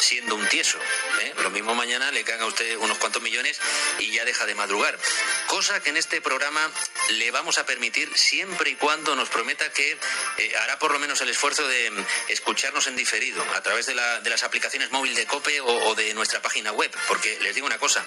[0.00, 0.78] siendo un tieso.
[1.20, 1.34] ¿eh?
[1.42, 3.60] Lo mismo mañana le caen a usted unos cuantos millones
[3.98, 4.98] y ya deja de madrugar.
[5.46, 6.70] Cosa que en este programa
[7.12, 9.98] le vamos a permitir siempre y cuando nos prometa que
[10.38, 13.94] eh, hará por lo menos el esfuerzo de mm, escucharnos en diferido a través de,
[13.94, 16.90] la- de las aplicaciones móviles de COPE o de nuestra página web.
[17.08, 18.04] Porque les digo una cosa,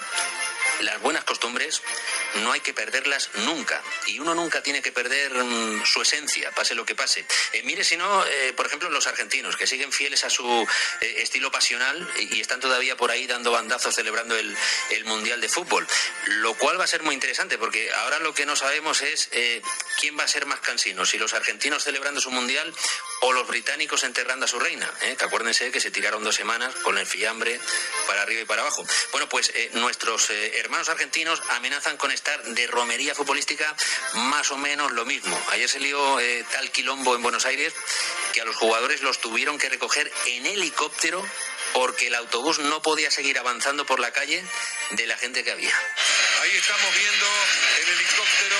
[0.82, 1.82] las buenas costumbres
[2.36, 3.82] no hay que perderlas nunca.
[4.08, 7.26] Y uno nunca tiene que perder mm, su esencia, pase lo que pase.
[7.54, 10.68] Eh, mire, si no, eh, por ejemplo, los argentinos, que siguen fieles a su
[11.02, 14.58] eh, estilo pasional y, están todavía por ahí dando bandazos celebrando el,
[14.90, 15.88] el Mundial de Fútbol.
[16.26, 19.30] Lo cual va a ser muy interesante, porque ahora lo que no sabemos es
[20.00, 22.74] quién va a ser más cansino, si los argentinos celebrando su Mundial
[23.22, 24.92] o los británicos enterrando a su reina.
[25.00, 27.60] Que acuérdense que se tiraron dos semanas con el fiambre
[28.08, 28.86] para arriba y para abajo.
[29.12, 30.30] Bueno, pues nuestros
[30.63, 33.76] hermanos argentinos amenazan con estar de romería futbolística
[34.13, 35.38] más o menos lo mismo.
[35.52, 37.73] Ayer se lió eh, tal quilombo en Buenos Aires
[38.34, 41.23] que a los jugadores los tuvieron que recoger en helicóptero
[41.73, 44.43] porque el autobús no podía seguir avanzando por la calle
[44.91, 45.76] de la gente que había.
[46.41, 47.26] Ahí estamos viendo
[47.82, 48.56] el helicóptero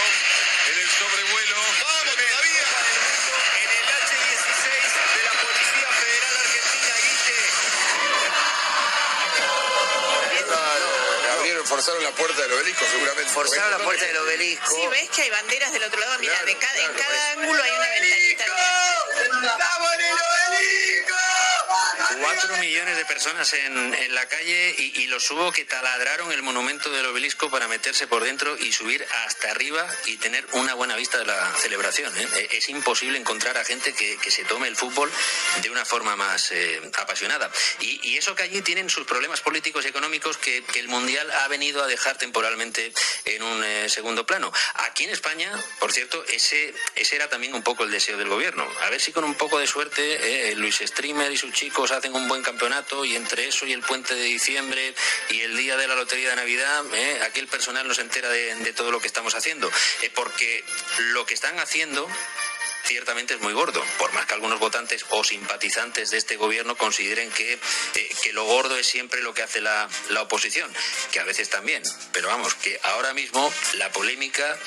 [0.74, 1.56] en el sobrevuelo.
[1.56, 2.63] ¡Vamos todavía!
[11.66, 13.32] Forzaron la puerta del obelisco, seguramente.
[13.32, 14.76] Forzaron la puerta del obelisco.
[14.76, 16.20] Sí, ves que hay banderas del otro lado.
[16.20, 18.46] Mira, Claro, de cada, en cada ángulo hay una ventanita.
[18.46, 21.16] ¡Estamos en el obelisco!
[22.24, 26.90] Cuatro millones de personas en, en la calle y, los hubo que taladraron el monumento
[26.90, 31.20] del obelisco para meterse por dentro y subir hasta arriba y tener una buena vista
[31.20, 32.18] de la celebración.
[32.18, 32.28] ¿eh?
[32.38, 35.12] Eh, Es imposible encontrar a gente que, que se tome el fútbol
[35.62, 37.52] de una forma más eh, apasionada.
[37.82, 41.48] Y, eso que allí tienen sus problemas políticos y económicos que, que el Mundial ha
[41.50, 42.94] venido a dejar temporalmente
[43.26, 44.54] en un eh, segundo plano.
[44.76, 48.66] Aquí en España, por cierto, ese, ese era también un poco el deseo del gobierno.
[48.84, 52.28] A ver si con un poco de suerte Luis Streamer y sus chicos hacen un
[52.28, 54.94] buen campeonato y entre eso y el puente de diciembre
[55.30, 58.30] y el día de la lotería de Navidad, eh, aquí el personal no se entera
[58.30, 59.70] de, de todo lo que estamos haciendo.
[60.02, 60.64] Eh, porque
[61.14, 62.08] lo que están haciendo
[62.86, 67.32] ciertamente es muy gordo, por más que algunos votantes o simpatizantes de este gobierno consideren
[67.32, 70.72] que, eh, que lo gordo es siempre lo que hace la, la oposición,
[71.12, 74.58] que a veces también, pero vamos, que ahora mismo la polémica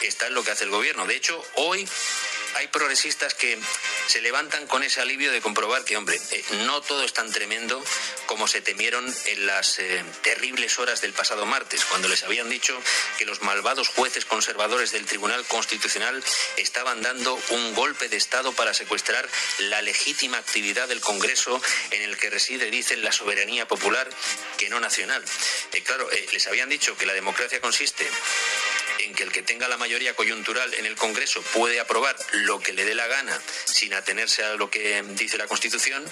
[0.00, 1.06] está en lo que hace el gobierno.
[1.06, 1.86] De hecho, hoy
[2.56, 3.58] hay progresistas que
[4.06, 7.84] se levantan con ese alivio de comprobar que, hombre, eh, no todo es tan tremendo
[8.26, 12.80] como se temieron en las eh, terribles horas del pasado martes, cuando les habían dicho
[13.18, 16.22] que los malvados jueces conservadores del Tribunal Constitucional
[16.56, 22.16] estaban dando un golpe de Estado para secuestrar la legítima actividad del Congreso en el
[22.16, 24.08] que reside, dicen, la soberanía popular,
[24.56, 25.22] que no nacional.
[25.72, 28.08] Eh, claro, les habían dicho que la democracia consiste
[29.00, 32.72] en que el que tenga la mayoría coyuntural en el Congreso puede aprobar lo que
[32.72, 36.04] le dé la gana sin atenerse a lo que dice la Constitución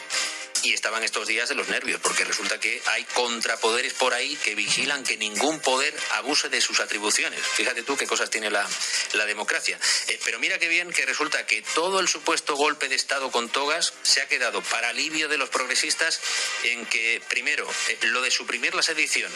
[0.64, 4.54] y estaban estos días de los nervios, porque resulta que hay contrapoderes por ahí que
[4.54, 7.40] vigilan que ningún poder abuse de sus atribuciones.
[7.40, 8.66] Fíjate tú qué cosas tiene la,
[9.12, 9.78] la democracia.
[10.08, 13.48] Eh, pero mira qué bien que resulta que todo el supuesto golpe de Estado con
[13.48, 16.20] togas se ha quedado para alivio de los progresistas
[16.64, 19.30] en que, primero, eh, lo de suprimir la sedición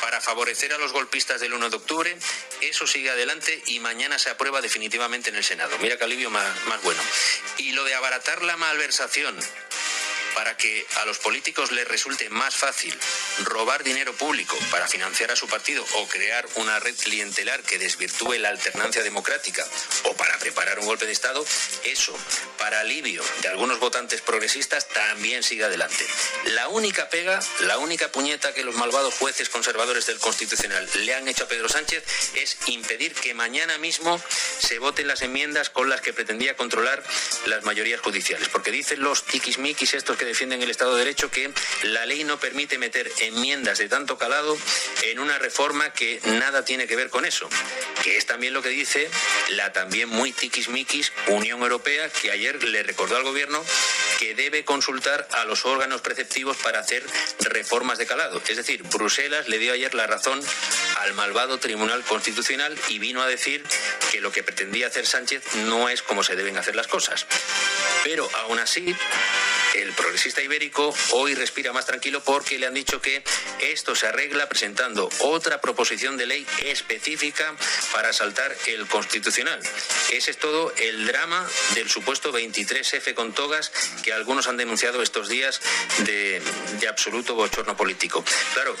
[0.00, 2.16] para favorecer a los golpistas del 1 de octubre,
[2.60, 5.76] eso sigue adelante y mañana se aprueba definitivamente en el Senado.
[5.78, 7.02] Mira qué alivio más, más bueno.
[7.58, 9.38] Y lo de abaratar la malversación
[10.34, 12.96] para que a los políticos les resulte más fácil
[13.44, 18.34] robar dinero público para financiar a su partido o crear una red clientelar que desvirtúe
[18.34, 19.66] la alternancia democrática
[20.04, 21.44] o para preparar un golpe de Estado,
[21.84, 22.16] eso,
[22.58, 26.06] para alivio de algunos votantes progresistas, también sigue adelante.
[26.44, 31.28] La única pega, la única puñeta que los malvados jueces conservadores del Constitucional le han
[31.28, 34.20] hecho a Pedro Sánchez es impedir que mañana mismo
[34.58, 37.02] se voten las enmiendas con las que pretendía controlar
[37.46, 38.48] las mayorías judiciales.
[38.48, 41.50] Porque dicen los tiquismiquis estos que defienden el Estado de Derecho que
[41.84, 44.54] la ley no permite meter enmiendas de tanto calado
[45.04, 47.48] en una reforma que nada tiene que ver con eso.
[48.02, 49.08] Que es también lo que dice
[49.52, 53.64] la también muy tiquismiquis Unión Europea, que ayer le recordó al gobierno
[54.18, 57.02] que debe consultar a los órganos preceptivos para hacer
[57.38, 58.42] reformas de calado.
[58.46, 60.38] Es decir, Bruselas le dio ayer la razón
[60.98, 63.64] al malvado Tribunal Constitucional y vino a decir
[64.12, 67.26] que lo que pretendía hacer Sánchez no es como se deben hacer las cosas.
[68.04, 68.94] Pero aún así,
[69.74, 73.22] el progresista ibérico hoy respira más tranquilo porque le han dicho que
[73.60, 77.54] esto se arregla presentando otra proposición de ley específica
[77.92, 79.60] para saltar el constitucional.
[80.10, 83.70] Ese es todo el drama del supuesto 23F con togas
[84.02, 85.60] que algunos han denunciado estos días
[85.98, 86.42] de,
[86.88, 88.24] absoluto bochorno político.
[88.54, 88.76] Claro,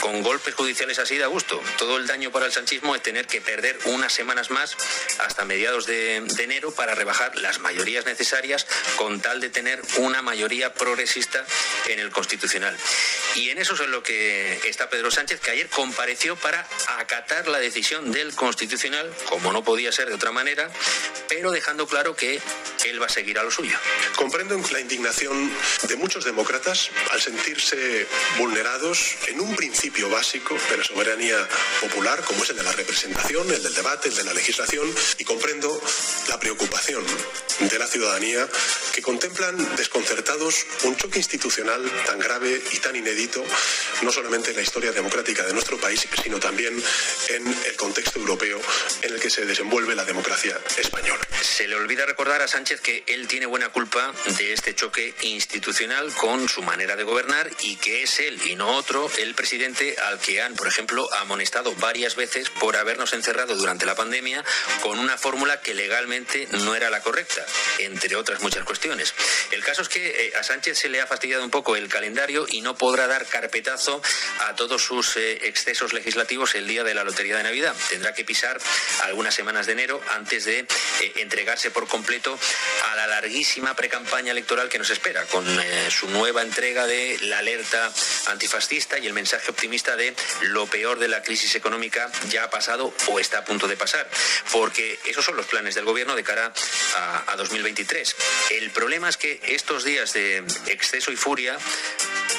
[0.00, 1.60] con golpes judiciales así da gusto.
[1.78, 4.76] Todo el daño para el sanchismo es tener que perder unas semanas más
[5.18, 10.72] hasta mediados de, enero para rebajar las mayorías necesarias con tal de tener una mayoría
[10.72, 11.44] progresista
[11.88, 12.76] en el Constitucional.
[13.34, 16.66] Y en eso es lo que está Pedro Sánchez, que ayer compareció para
[16.98, 20.70] acatar la decisión del Constitucional, como no podía ser de otra manera,
[21.28, 22.40] pero dejando claro que
[22.86, 23.76] él va a seguir a lo suyo.
[24.16, 28.06] Comprendo la indignación de muchos demócratas al sentirse
[28.38, 31.36] vulnerados en un principio básico de la soberanía
[31.80, 34.86] popular, como es el de la representación, el del debate, el de la legislación,
[35.18, 35.80] y comprendo
[36.28, 37.04] la preocupación
[37.58, 38.48] de la ciudadanía
[38.94, 43.44] que contemplan desconcertados un choque institucional tan grave y tan inédito,
[44.02, 46.80] no solamente en la historia democrática de nuestro país, sino también
[47.30, 48.60] en el contexto europeo
[49.02, 51.26] en el que se desenvuelve la democracia española.
[51.40, 56.12] Se le olvida recordar a Sánchez que él tiene buena culpa de este choque institucional
[56.14, 60.18] con su manera de gobernar y que es él y no otro el presidente al
[60.18, 64.44] que han, por ejemplo, amonestado varias veces por habernos encerrado durante la pandemia
[64.82, 67.46] con una fórmula que legalmente no era la correcta,
[67.78, 69.14] entre otras muchas cuestiones.
[69.52, 72.46] El caso es que eh, a Sánchez se le ha fastidiado un poco el calendario
[72.48, 74.02] y no podrá dar carpetazo
[74.40, 77.74] a todos sus eh, excesos legislativos el día de la Lotería de Navidad.
[77.88, 78.58] Tendrá que pisar
[79.02, 80.66] algunas semanas de enero antes de eh,
[81.16, 82.36] entregarse por completo
[82.90, 85.46] a la larguísima precampaña electoral que nos espera, con
[85.90, 87.92] su nueva entrega de la alerta
[88.26, 92.92] antifascista y el mensaje optimista de lo peor de la crisis económica ya ha pasado
[93.08, 94.08] o está a punto de pasar,
[94.50, 96.52] porque esos son los planes del gobierno de cara
[96.96, 98.16] a, a 2023.
[98.50, 101.58] El problema es que estos días de exceso y furia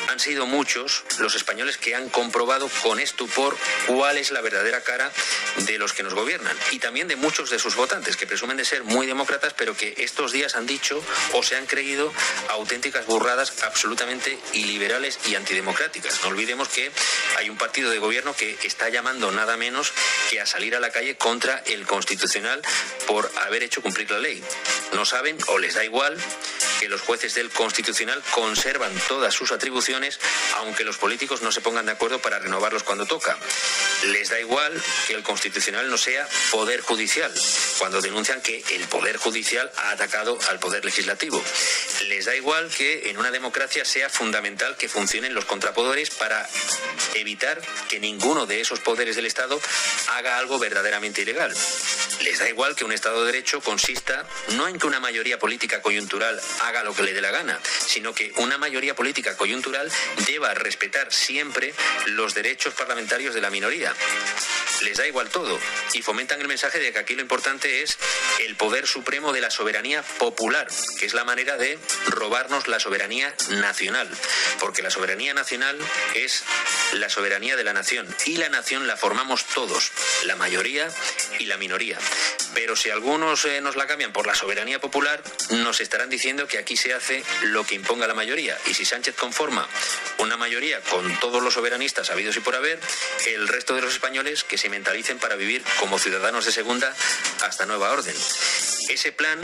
[0.09, 3.55] han sido muchos los españoles que han comprobado con estupor
[3.87, 5.11] cuál es la verdadera cara
[5.57, 8.65] de los que nos gobiernan y también de muchos de sus votantes que presumen de
[8.65, 12.11] ser muy demócratas pero que estos días han dicho o se han creído
[12.49, 16.21] auténticas burradas absolutamente iliberales y antidemocráticas.
[16.23, 16.91] No olvidemos que
[17.37, 19.93] hay un partido de gobierno que está llamando nada menos
[20.29, 22.61] que a salir a la calle contra el constitucional
[23.07, 24.43] por haber hecho cumplir la ley.
[24.93, 26.17] No saben o les da igual
[26.79, 29.89] que los jueces del Constitucional conservan todas sus atribuciones,
[30.57, 33.37] aunque los políticos no se pongan de acuerdo para renovarlos cuando toca.
[34.05, 37.33] Les da igual que el Constitucional no sea poder judicial,
[37.77, 41.43] cuando denuncian que el poder judicial ha atacado al poder legislativo.
[42.07, 46.47] Les da igual que en una democracia sea fundamental que funcionen los contrapoderes para
[47.15, 49.59] evitar que ninguno de esos poderes del Estado
[50.09, 51.53] haga algo verdaderamente ilegal.
[52.21, 55.81] Les da igual que un Estado de Derecho consista no en que una mayoría política
[55.81, 59.88] coyuntural haga lo que le dé la gana, sino que una mayoría política coyuntural
[60.25, 61.73] deba respetar siempre
[62.07, 63.93] los derechos parlamentarios de la minoría.
[64.81, 65.59] Les da igual todo
[65.93, 67.97] y fomentan el mensaje de que aquí lo importante es
[68.39, 73.33] el poder supremo de la soberanía popular, que es la manera de robarnos la soberanía
[73.49, 74.09] nacional,
[74.59, 75.77] porque la soberanía nacional
[76.15, 76.43] es
[76.93, 79.91] la soberanía de la nación y la nación la formamos todos,
[80.23, 80.87] la mayoría
[81.39, 81.97] y la minoría.
[82.53, 86.57] Pero si algunos eh, nos la cambian por la soberanía popular, nos estarán diciendo que
[86.57, 88.57] aquí se hace lo que imponga la mayoría.
[88.65, 89.67] Y si Sánchez conforma
[90.17, 92.79] una mayoría con todos los soberanistas habidos y por haber,
[93.27, 96.95] el resto de los españoles que se mentalicen para vivir como ciudadanos de segunda
[97.41, 98.15] hasta nueva orden.
[98.89, 99.39] Ese plan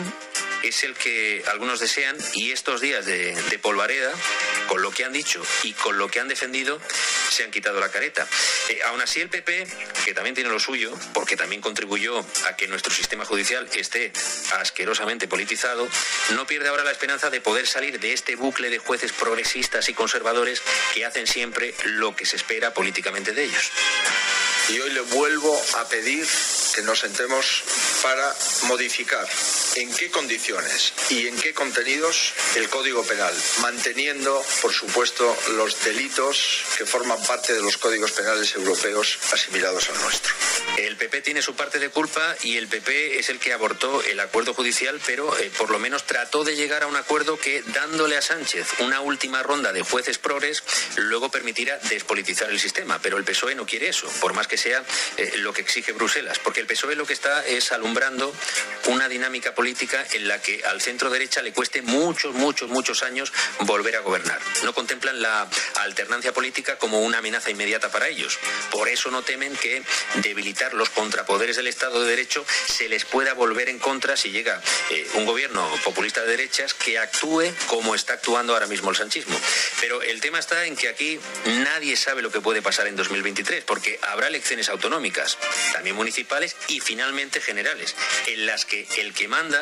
[0.63, 4.11] es el que algunos desean y estos días de, polvareda,
[4.67, 6.79] con lo que han dicho y con lo que han defendido,
[7.29, 8.27] se han quitado la careta.
[8.69, 9.67] Eh, aún así el PP,
[10.03, 14.11] que también tiene lo suyo, porque también contribuyó a que nuestro sistema judicial esté
[14.59, 15.87] asquerosamente politizado,
[16.31, 19.93] no pierde ahora la esperanza de poder salir de este bucle de jueces progresistas y
[19.93, 20.61] conservadores
[20.93, 23.71] que hacen siempre lo que se espera políticamente de ellos.
[24.69, 26.27] Y hoy le vuelvo a pedir
[26.73, 27.63] que nos sentemos
[28.01, 29.27] para modificar
[29.75, 36.63] en qué condiciones y en qué contenidos el Código Penal, manteniendo, por supuesto, los delitos
[36.77, 40.33] que forman parte de los códigos penales europeos asimilados al nuestro.
[40.77, 44.19] El PP tiene su parte de culpa y el PP es el que abortó el
[44.21, 48.15] acuerdo judicial, pero eh, por lo menos trató de llegar a un acuerdo que, dándole
[48.15, 50.63] a Sánchez una última ronda de jueces progres,
[50.95, 52.99] luego permitirá despolitizar el sistema.
[53.01, 54.83] Pero el PSOE no quiere eso, por más que sea
[55.17, 58.33] eh, lo que exige Bruselas, porque el PSOE lo que está es alumbrando
[58.87, 63.33] una dinámica política en la que al centro derecha le cueste muchos, muchos, muchos años
[63.61, 64.39] volver a gobernar.
[64.63, 65.47] No contemplan la
[65.77, 68.37] alternancia política como una amenaza inmediata para ellos.
[68.69, 69.83] Por eso no temen que
[70.15, 74.61] debilitar los contrapoderes del Estado de Derecho se les pueda volver en contra si llega
[74.91, 79.39] eh, un gobierno populista de derechas que actúe como está actuando ahora mismo el sanchismo.
[79.81, 83.63] Pero el tema está en que aquí nadie sabe lo que puede pasar en 2023,
[83.63, 85.37] porque habrá elecciones autonómicas,
[85.73, 87.95] también municipales y finalmente generales,
[88.27, 89.54] en las que el que manda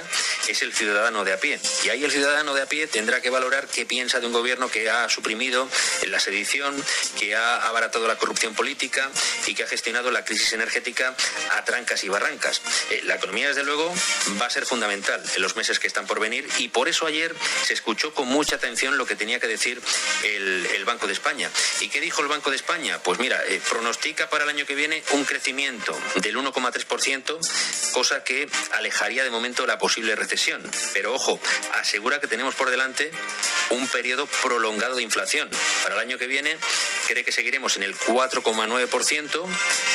[0.48, 1.60] es el ciudadano de a pie.
[1.84, 4.70] Y ahí el ciudadano de a pie tendrá que valorar qué piensa de un gobierno
[4.70, 5.68] que ha suprimido
[6.08, 6.76] la sedición,
[7.20, 9.10] que ha abaratado la corrupción política
[9.48, 11.16] y que ha gestionado la crisis energética
[11.52, 12.62] a trancas y barrancas.
[12.90, 13.94] Eh, la economía, desde luego,
[14.42, 17.36] va a ser fundamental en los meses que están por venir y por eso ayer
[17.66, 19.82] se escuchó con mucha atención lo que tenía que decir
[20.24, 21.50] el, Banco de España.
[21.80, 23.00] ¿Y qué dijo el Banco de España?
[23.02, 27.40] Pues mira, eh, pronostica para el año que viene un crecimiento del 1,3%,
[27.94, 30.64] cosa que alejaría de momento la posible recesión.
[30.94, 31.38] Pero ojo,
[31.74, 33.12] asegura que tenemos por delante
[33.70, 35.50] un periodo prolongado de inflación.
[35.84, 36.56] Para el año que viene
[37.14, 39.46] cree que seguiremos en el 4,9%,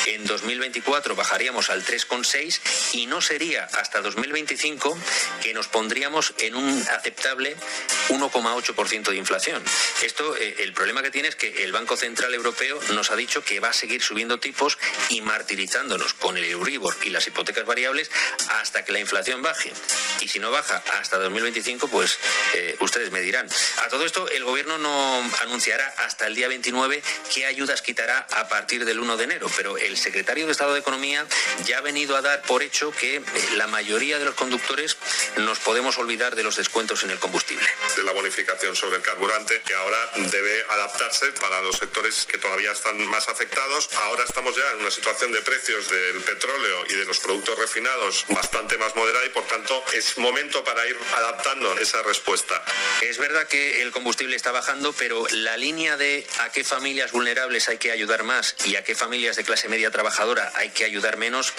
[0.05, 2.61] en 2024 bajaríamos al 3,6%
[2.93, 4.97] y no sería hasta 2025
[5.43, 7.57] que nos pondríamos en un aceptable
[8.07, 9.61] 1,8% de inflación.
[10.01, 13.43] Esto, eh, el problema que tiene es que el Banco Central Europeo nos ha dicho
[13.43, 14.77] que va a seguir subiendo tipos
[15.09, 18.09] y martirizándonos con el Euribor y las hipotecas variables
[18.61, 19.73] hasta que la inflación baje.
[20.21, 22.17] Y si no baja hasta 2025, pues
[22.53, 23.49] eh, ustedes me dirán.
[23.83, 28.47] A todo esto, el gobierno no anunciará hasta el día 29 qué ayudas quitará a
[28.47, 31.25] partir del 1 de enero, pero el secretario de Estado de Economía
[31.65, 33.23] ya ha venido a dar por hecho que eh,
[33.55, 34.97] la mayoría de los conductores
[35.37, 37.65] nos podemos olvidar de los descuentos en el combustible.
[37.95, 42.71] De la bonificación sobre el carburante, que ahora debe adaptarse para los sectores que todavía
[42.71, 43.89] están más afectados.
[44.03, 48.25] Ahora estamos ya en una situación de precios del petróleo y de los productos refinados
[48.29, 52.63] bastante más moderada y por tanto es momento para ir adaptando esa respuesta.
[53.01, 57.69] Es verdad que el combustible está bajando, pero la línea de a qué familias vulnerables
[57.69, 61.17] hay que ayudar más y a qué familias de clase media trabajadora hay que ayudar
[61.17, 61.53] menos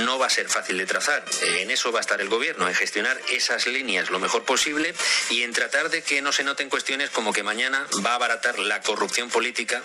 [0.00, 1.24] no va a ser fácil de trazar.
[1.58, 4.92] En eso va a estar el gobierno, en gestionar esas líneas lo mejor posible
[5.30, 8.58] y en tratar de que no se noten cuestiones como que mañana va a abaratar
[8.58, 9.80] la corrupción política,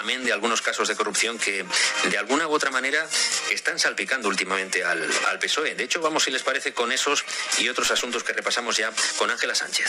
[0.00, 1.64] amén de algunos casos de corrupción que
[2.10, 3.08] de alguna u otra manera
[3.50, 5.76] están salpicando últimamente al, al PSOE.
[5.76, 7.24] De hecho, vamos si les parece con esos
[7.56, 9.86] y otros asuntos que repasamos ya con Ángela Sánchez.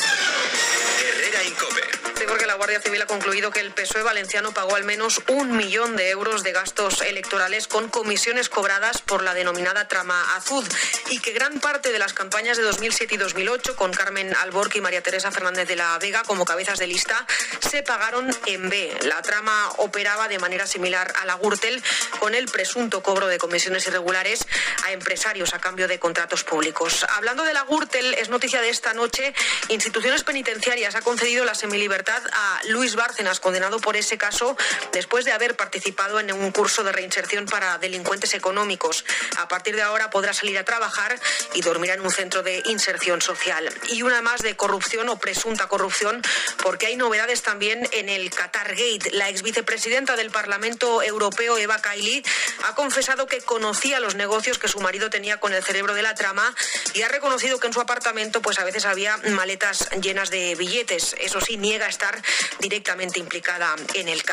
[1.06, 1.82] Herrera Incope.
[2.18, 5.58] Sí, porque la Guardia Civil ha concluido que el PSOE valenciano pagó al menos un
[5.58, 10.66] millón de euros de gastos electorales con comisiones cobradas por la denominada trama Azud
[11.10, 14.82] y que gran parte de las campañas de 2007 y 2008 con Carmen Alborque y
[14.82, 17.26] María Teresa Fernández de la Vega como cabezas de lista
[17.60, 18.96] se pagaron en B.
[19.04, 21.82] La trama operaba de manera similar a la Gürtel
[22.20, 24.46] con el presunto cobro de comisiones irregulares
[24.84, 27.06] a empresarios a cambio de contratos públicos.
[27.16, 29.34] Hablando de la Gürtel, es noticia de esta noche,
[29.70, 34.43] instituciones penitenciarias ha concedido la semilibertad a Luis Bárcenas, condenado por ese caso
[34.92, 39.06] después de haber participado en un curso de reinserción para delincuentes económicos.
[39.38, 41.20] A partir de ahora podrá salir a trabajar
[41.54, 43.72] y dormirá en un centro de inserción social.
[43.90, 46.22] Y una más de corrupción o presunta corrupción,
[46.62, 49.12] porque hay novedades también en el Qatar Gate.
[49.12, 52.24] La ex vicepresidenta del Parlamento Europeo, Eva Kaili,
[52.64, 56.16] ha confesado que conocía los negocios que su marido tenía con el cerebro de la
[56.16, 56.54] trama
[56.94, 61.16] y ha reconocido que en su apartamento pues a veces había maletas llenas de billetes.
[61.20, 62.22] Eso sí, niega estar
[62.60, 64.33] directamente implicada en el caso.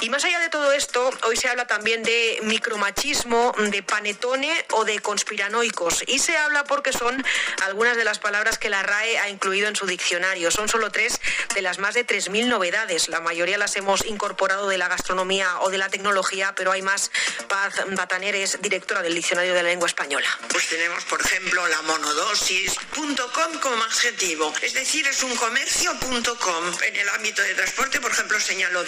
[0.00, 4.84] Y más allá de todo esto, hoy se habla también de micromachismo, de panetone o
[4.84, 6.04] de conspiranoicos.
[6.06, 7.24] Y se habla porque son
[7.62, 10.50] algunas de las palabras que la RAE ha incluido en su diccionario.
[10.50, 11.20] Son solo tres
[11.54, 13.08] de las más de 3.000 novedades.
[13.08, 17.10] La mayoría las hemos incorporado de la gastronomía o de la tecnología, pero hay más.
[17.48, 20.26] Paz Bataner es directora del Diccionario de la Lengua Española.
[20.48, 24.52] Pues tenemos, por ejemplo, la monodosis.com como adjetivo.
[24.62, 26.74] Es decir, es un comercio.com.
[26.82, 28.84] En el ámbito de transporte, por ejemplo, señaló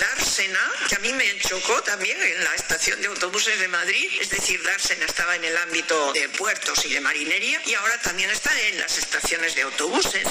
[0.89, 4.09] Que a mí me chocó también en la estación de autobuses de Madrid.
[4.21, 8.31] Es decir, Dársena estaba en el ámbito de puertos y de marinería y ahora también
[8.31, 10.29] está en las estaciones de autobuses.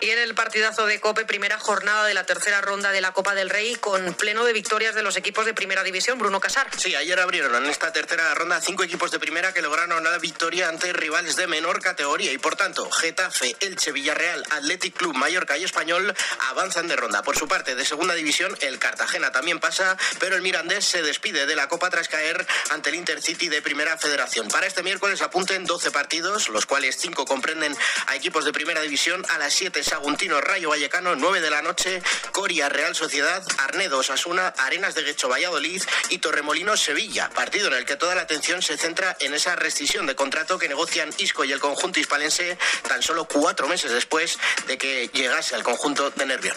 [0.00, 3.34] Y en el partidazo de Cope, primera jornada de la tercera ronda de la Copa
[3.34, 6.18] del Rey, con pleno de victorias de los equipos de primera división.
[6.18, 6.68] Bruno Casar.
[6.76, 10.68] Sí, ayer abrieron en esta tercera ronda cinco equipos de primera que lograron la victoria
[10.68, 15.64] ante rivales de menor categoría y por tanto Getafe, Elche, Villarreal, Athletic Club, Mallorca y
[15.64, 16.14] Español
[16.50, 17.22] avanzan de ronda.
[17.22, 21.46] Por su parte, de segunda división, el Cartagena también pasa, pero el Mirandés se despide
[21.46, 24.48] de la Copa tras caer ante el Intercity de Primera Federación.
[24.48, 27.76] Para este miércoles apunten 12 partidos, los cuales 5 comprenden
[28.06, 29.24] a equipos de primera división.
[29.30, 34.48] A las 7 Saguntino Rayo Vallecano, 9 de la noche, Coria Real Sociedad, Arnedo Osasuna,
[34.58, 37.30] Arenas de Guecho Valladolid y Torremolinos Sevilla.
[37.30, 40.68] Partido en el que toda la atención se centra en esa rescisión de contrato que
[40.68, 45.62] negocian Isco y el conjunto hispalense tan solo cuatro meses después de que llegase al
[45.62, 46.56] conjunto de Nervión.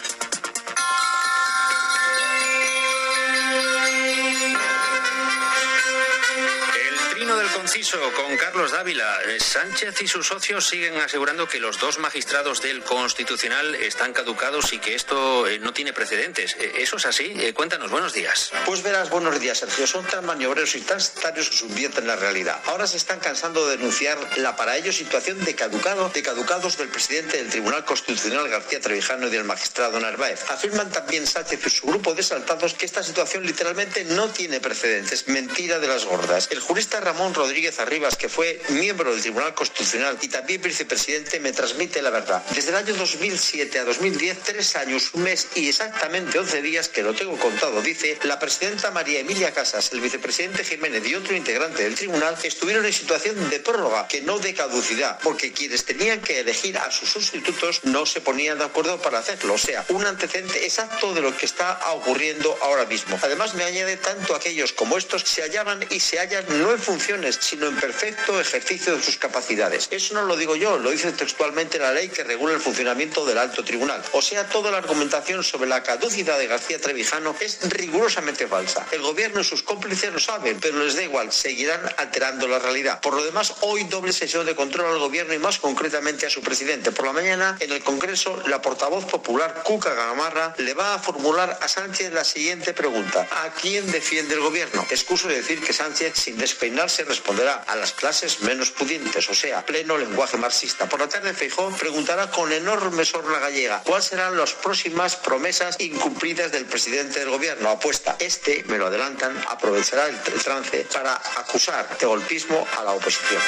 [7.72, 9.18] Con Carlos Dávila.
[9.38, 14.78] Sánchez y sus socios siguen asegurando que los dos magistrados del Constitucional están caducados y
[14.78, 16.54] que esto eh, no tiene precedentes.
[16.60, 17.32] Eh, ¿Eso es así?
[17.34, 18.52] Eh, cuéntanos, buenos días.
[18.66, 19.86] Pues verás, buenos días, Sergio.
[19.86, 22.60] Son tan maniobreros y tan sectarios que subvierten la realidad.
[22.66, 26.88] Ahora se están cansando de denunciar la para ellos situación de caducado, de caducados del
[26.88, 30.44] presidente del Tribunal Constitucional García Trevijano y del magistrado Narváez.
[30.50, 35.26] Afirman también Sánchez y su grupo de saltados que esta situación literalmente no tiene precedentes.
[35.28, 36.48] Mentira de las gordas.
[36.50, 41.38] El jurista Ramón Rodríguez Rodríguez Arribas, que fue miembro del Tribunal Constitucional y también vicepresidente,
[41.38, 42.42] me transmite la verdad.
[42.52, 47.04] Desde el año 2007 a 2010, tres años, un mes y exactamente 11 días, que
[47.04, 51.84] lo tengo contado, dice, la presidenta María Emilia Casas, el vicepresidente Jiménez y otro integrante
[51.84, 56.40] del tribunal estuvieron en situación de prórroga, que no de caducidad, porque quienes tenían que
[56.40, 59.54] elegir a sus sustitutos no se ponían de acuerdo para hacerlo.
[59.54, 63.16] O sea, un antecedente exacto de lo que está ocurriendo ahora mismo.
[63.22, 67.38] Además, me añade tanto aquellos como estos se hallaban y se hallan no en funciones,
[67.52, 69.88] sino en perfecto ejercicio de sus capacidades.
[69.90, 73.36] Eso no lo digo yo, lo dice textualmente la ley que regula el funcionamiento del
[73.36, 74.02] alto tribunal.
[74.12, 78.86] O sea, toda la argumentación sobre la caducidad de García Trevijano es rigurosamente falsa.
[78.90, 83.02] El gobierno y sus cómplices lo saben, pero les da igual, seguirán alterando la realidad.
[83.02, 86.40] Por lo demás, hoy doble sesión de control al gobierno y más concretamente a su
[86.40, 86.90] presidente.
[86.90, 91.58] Por la mañana, en el Congreso, la portavoz popular Cuca Gamarra le va a formular
[91.60, 93.28] a Sánchez la siguiente pregunta.
[93.30, 94.86] ¿A quién defiende el gobierno?
[94.88, 97.04] Excuso de decir que Sánchez, sin despeinarse,
[97.42, 100.88] responderá a las clases menos pudientes, o sea, pleno lenguaje marxista.
[100.88, 106.52] Por la tarde, Feijó preguntará con enorme sorna gallega cuáles serán las próximas promesas incumplidas
[106.52, 107.70] del presidente del gobierno.
[107.70, 112.92] Apuesta, este, me lo adelantan, aprovechará el, el trance para acusar de golpismo a la
[112.92, 113.42] oposición.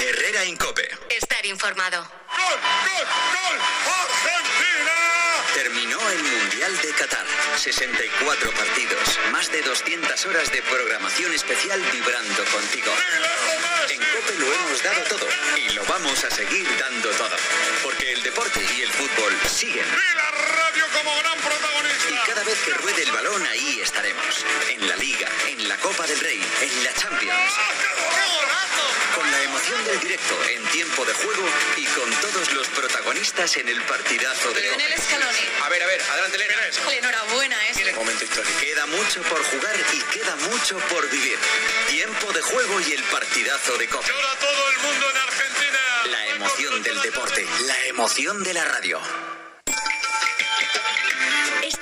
[0.00, 0.88] Herrera Incope.
[1.10, 2.06] Estar informado.
[5.54, 7.24] Terminó el Mundial de Qatar.
[7.56, 12.92] 64 partidos, más de 200 horas de programación especial vibrando contigo.
[13.88, 17.36] En COPE lo hemos dado todo y lo vamos a seguir dando todo.
[17.84, 19.86] Porque el deporte y el fútbol siguen.
[20.16, 21.83] la radio como gran protagonista!
[22.10, 24.44] Y cada vez que ruede el balón, ahí estaremos.
[24.70, 27.52] En la Liga, en la Copa del Rey, en la Champions.
[29.14, 33.68] Con la emoción del directo en tiempo de juego y con todos los protagonistas en
[33.68, 34.76] el partidazo de hoy.
[34.76, 35.38] Lionel Scaloni.
[35.62, 36.54] A ver, a ver, adelante, Elena.
[36.98, 37.92] Enhorabuena, ¿eh?
[37.94, 38.58] Momento histórico.
[38.60, 41.38] Queda mucho por jugar y queda mucho por vivir.
[41.88, 44.08] Tiempo de juego y el partidazo de Copa.
[44.12, 45.80] Ahora todo el mundo en Argentina.
[46.10, 49.00] La emoción del deporte, la emoción de la radio.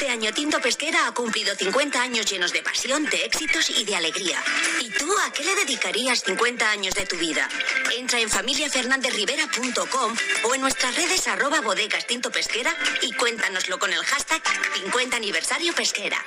[0.03, 3.95] Este año Tinto Pesquera ha cumplido 50 años llenos de pasión, de éxitos y de
[3.95, 4.43] alegría.
[4.81, 7.49] ¿Y tú a qué le dedicarías 50 años de tu vida?
[7.97, 14.05] Entra en familiafernandezrivera.com o en nuestras redes arroba bodegas Tinto Pesquera y cuéntanoslo con el
[14.05, 14.43] hashtag
[14.75, 16.19] 50 aniversario pesquera.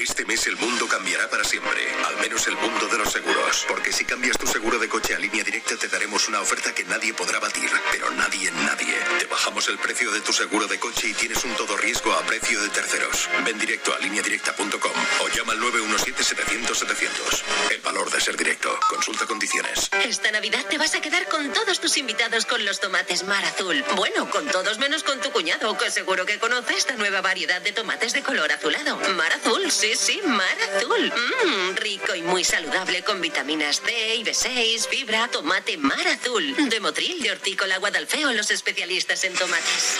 [0.00, 3.66] Este mes el mundo cambiará para siempre, al menos el mundo de los seguros.
[3.68, 6.84] Porque si cambias tu seguro de coche a línea directa te daremos una oferta que
[6.84, 8.96] nadie podrá batir, pero nadie, nadie.
[9.18, 12.22] Te bajamos el precio de tu seguro de coche y tienes un todo riesgo a
[12.22, 13.28] precio de terceros.
[13.44, 17.42] Ven directo a lineadirecta.com o llama al 917-700-700.
[17.70, 18.80] El valor de ser directo.
[18.88, 19.90] Consulta condiciones.
[20.02, 23.84] Esta Navidad te vas a quedar con todos tus invitados con los tomates Mar Azul.
[23.96, 27.72] Bueno, con todos menos con tu cuñado, que seguro que conoce esta nueva variedad de
[27.72, 28.96] tomates de color azulado.
[29.14, 31.12] Mar Azul, sí, sí, Mar Azul.
[31.12, 36.54] Mmm, rico y muy saludable con vitaminas C y B6, fibra, tomate Mar Azul.
[36.68, 39.96] De Motril, de Hortícola Guadalfeo, los especialistas en tomates.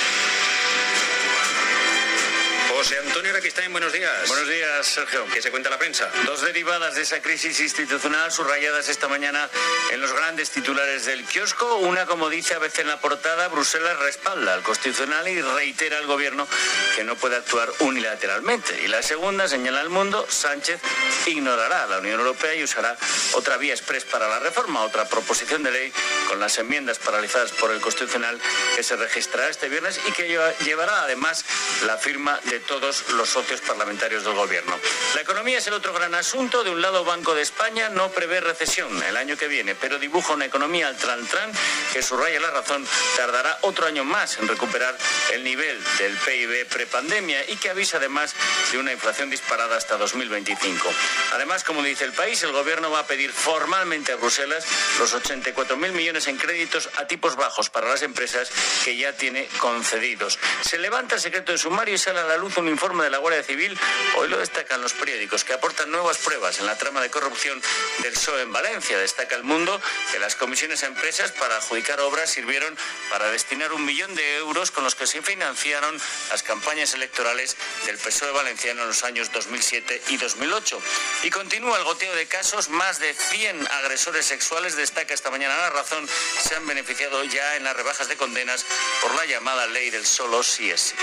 [2.81, 4.26] José Antonio Araquistain, buenos días.
[4.26, 5.26] Buenos días, Sergio.
[5.35, 6.11] ¿Qué se cuenta la prensa?
[6.24, 9.51] Dos derivadas de esa crisis institucional subrayadas esta mañana
[9.91, 11.76] en los grandes titulares del kiosco.
[11.76, 16.07] Una, como dice a veces en la portada, Bruselas respalda al Constitucional y reitera al
[16.07, 16.49] Gobierno
[16.97, 18.81] que no puede actuar unilateralmente.
[18.83, 20.81] Y la segunda, señala el mundo, Sánchez
[21.26, 22.97] ignorará a la Unión Europea y usará
[23.35, 25.93] otra vía express para la reforma, otra proposición de ley
[26.28, 28.41] con las enmiendas paralizadas por el Constitucional
[28.74, 31.45] que se registrará este viernes y que lleva- llevará además
[31.85, 34.79] la firma de todos los socios parlamentarios del Gobierno.
[35.16, 36.62] La economía es el otro gran asunto.
[36.62, 40.35] De un lado, Banco de España no prevé recesión el año que viene, pero dibuja
[40.35, 41.51] una economía al tran-tran
[41.93, 44.97] que subraya la razón, tardará otro año más en recuperar
[45.33, 48.37] el nivel del PIB prepandemia y que avisa además
[48.71, 50.89] de una inflación disparada hasta 2025.
[51.33, 54.64] Además, como dice el país, el Gobierno va a pedir formalmente a Bruselas
[55.01, 58.49] los 84.000 millones en créditos a tipos bajos para las empresas
[58.85, 60.39] que ya tiene concedidos.
[60.61, 63.18] Se levanta el secreto de sumario y sale a la luz un informe de la
[63.18, 63.78] Guardia Civil.
[64.16, 67.61] Hoy lo destacan los periódicos que aportan nuevas pruebas en la trama de corrupción
[68.02, 68.98] del PSOE en Valencia.
[68.98, 69.80] Destaca el mundo
[70.12, 72.76] que las comisiones a empresas para adjudicar obras sirvieron
[73.11, 75.98] para destinar un millón de euros con los que se financiaron
[76.30, 77.56] las campañas electorales
[77.86, 80.80] del PSOE valenciano en los años 2007 y 2008.
[81.22, 82.68] Y continúa el goteo de casos.
[82.68, 86.06] Más de 100 agresores sexuales, destaca esta mañana la razón,
[86.42, 88.66] se han beneficiado ya en las rebajas de condenas
[89.00, 90.94] por la llamada ley del solo sí es.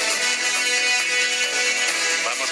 [0.00, 0.27] Thank you.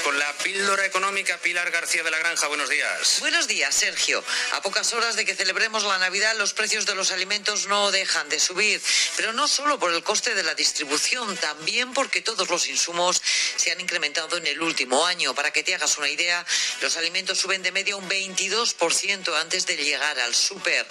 [0.07, 1.37] Con la píldora económica.
[1.39, 3.19] Pilar García de la Granja, buenos días.
[3.19, 4.23] Buenos días, Sergio.
[4.53, 8.29] A pocas horas de que celebremos la Navidad, los precios de los alimentos no dejan
[8.29, 8.81] de subir.
[9.17, 13.21] Pero no solo por el coste de la distribución, también porque todos los insumos
[13.57, 15.35] se han incrementado en el último año.
[15.35, 16.47] Para que te hagas una idea,
[16.83, 20.87] los alimentos suben de media un 22% antes de llegar al súper.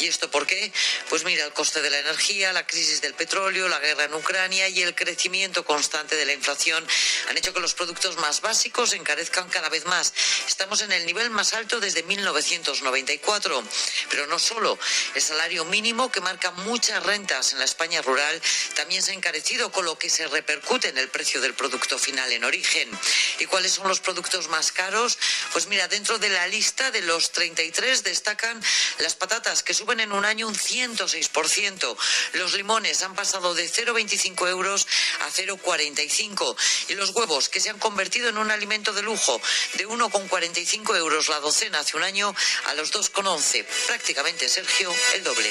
[0.00, 0.72] ¿Y esto por qué?
[1.08, 4.68] Pues mira, el coste de la energía, la crisis del petróleo, la guerra en Ucrania
[4.68, 6.84] y el crecimiento constante de la inflación
[7.28, 8.55] han hecho que los productos más básicos
[8.94, 10.12] encarezcan cada vez más.
[10.48, 13.62] Estamos en el nivel más alto desde 1994.
[14.10, 14.78] Pero no solo,
[15.14, 18.40] el salario mínimo que marca muchas rentas en la España rural
[18.74, 22.30] también se ha encarecido, con lo que se repercute en el precio del producto final
[22.32, 22.88] en origen.
[23.38, 25.18] ¿Y cuáles son los productos más caros?
[25.52, 28.62] Pues mira, dentro de la lista de los 33 destacan
[28.98, 31.96] las patatas que suben en un año un 106%.
[32.34, 34.86] Los limones han pasado de 0,25 euros
[35.20, 36.56] a 0,45
[36.88, 39.40] y los huevos que se han convertido en un alimento de lujo
[39.74, 42.34] de 1,45 euros la docena hace un año
[42.66, 43.64] a los 2,11.
[43.86, 45.50] Prácticamente, Sergio, el doble.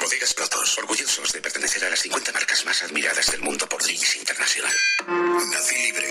[0.00, 4.16] Bodegas Protos, orgullosos de pertenecer a las 50 marcas más admiradas del mundo por Links
[4.16, 4.74] Internacional.
[5.52, 6.08] Nací libre.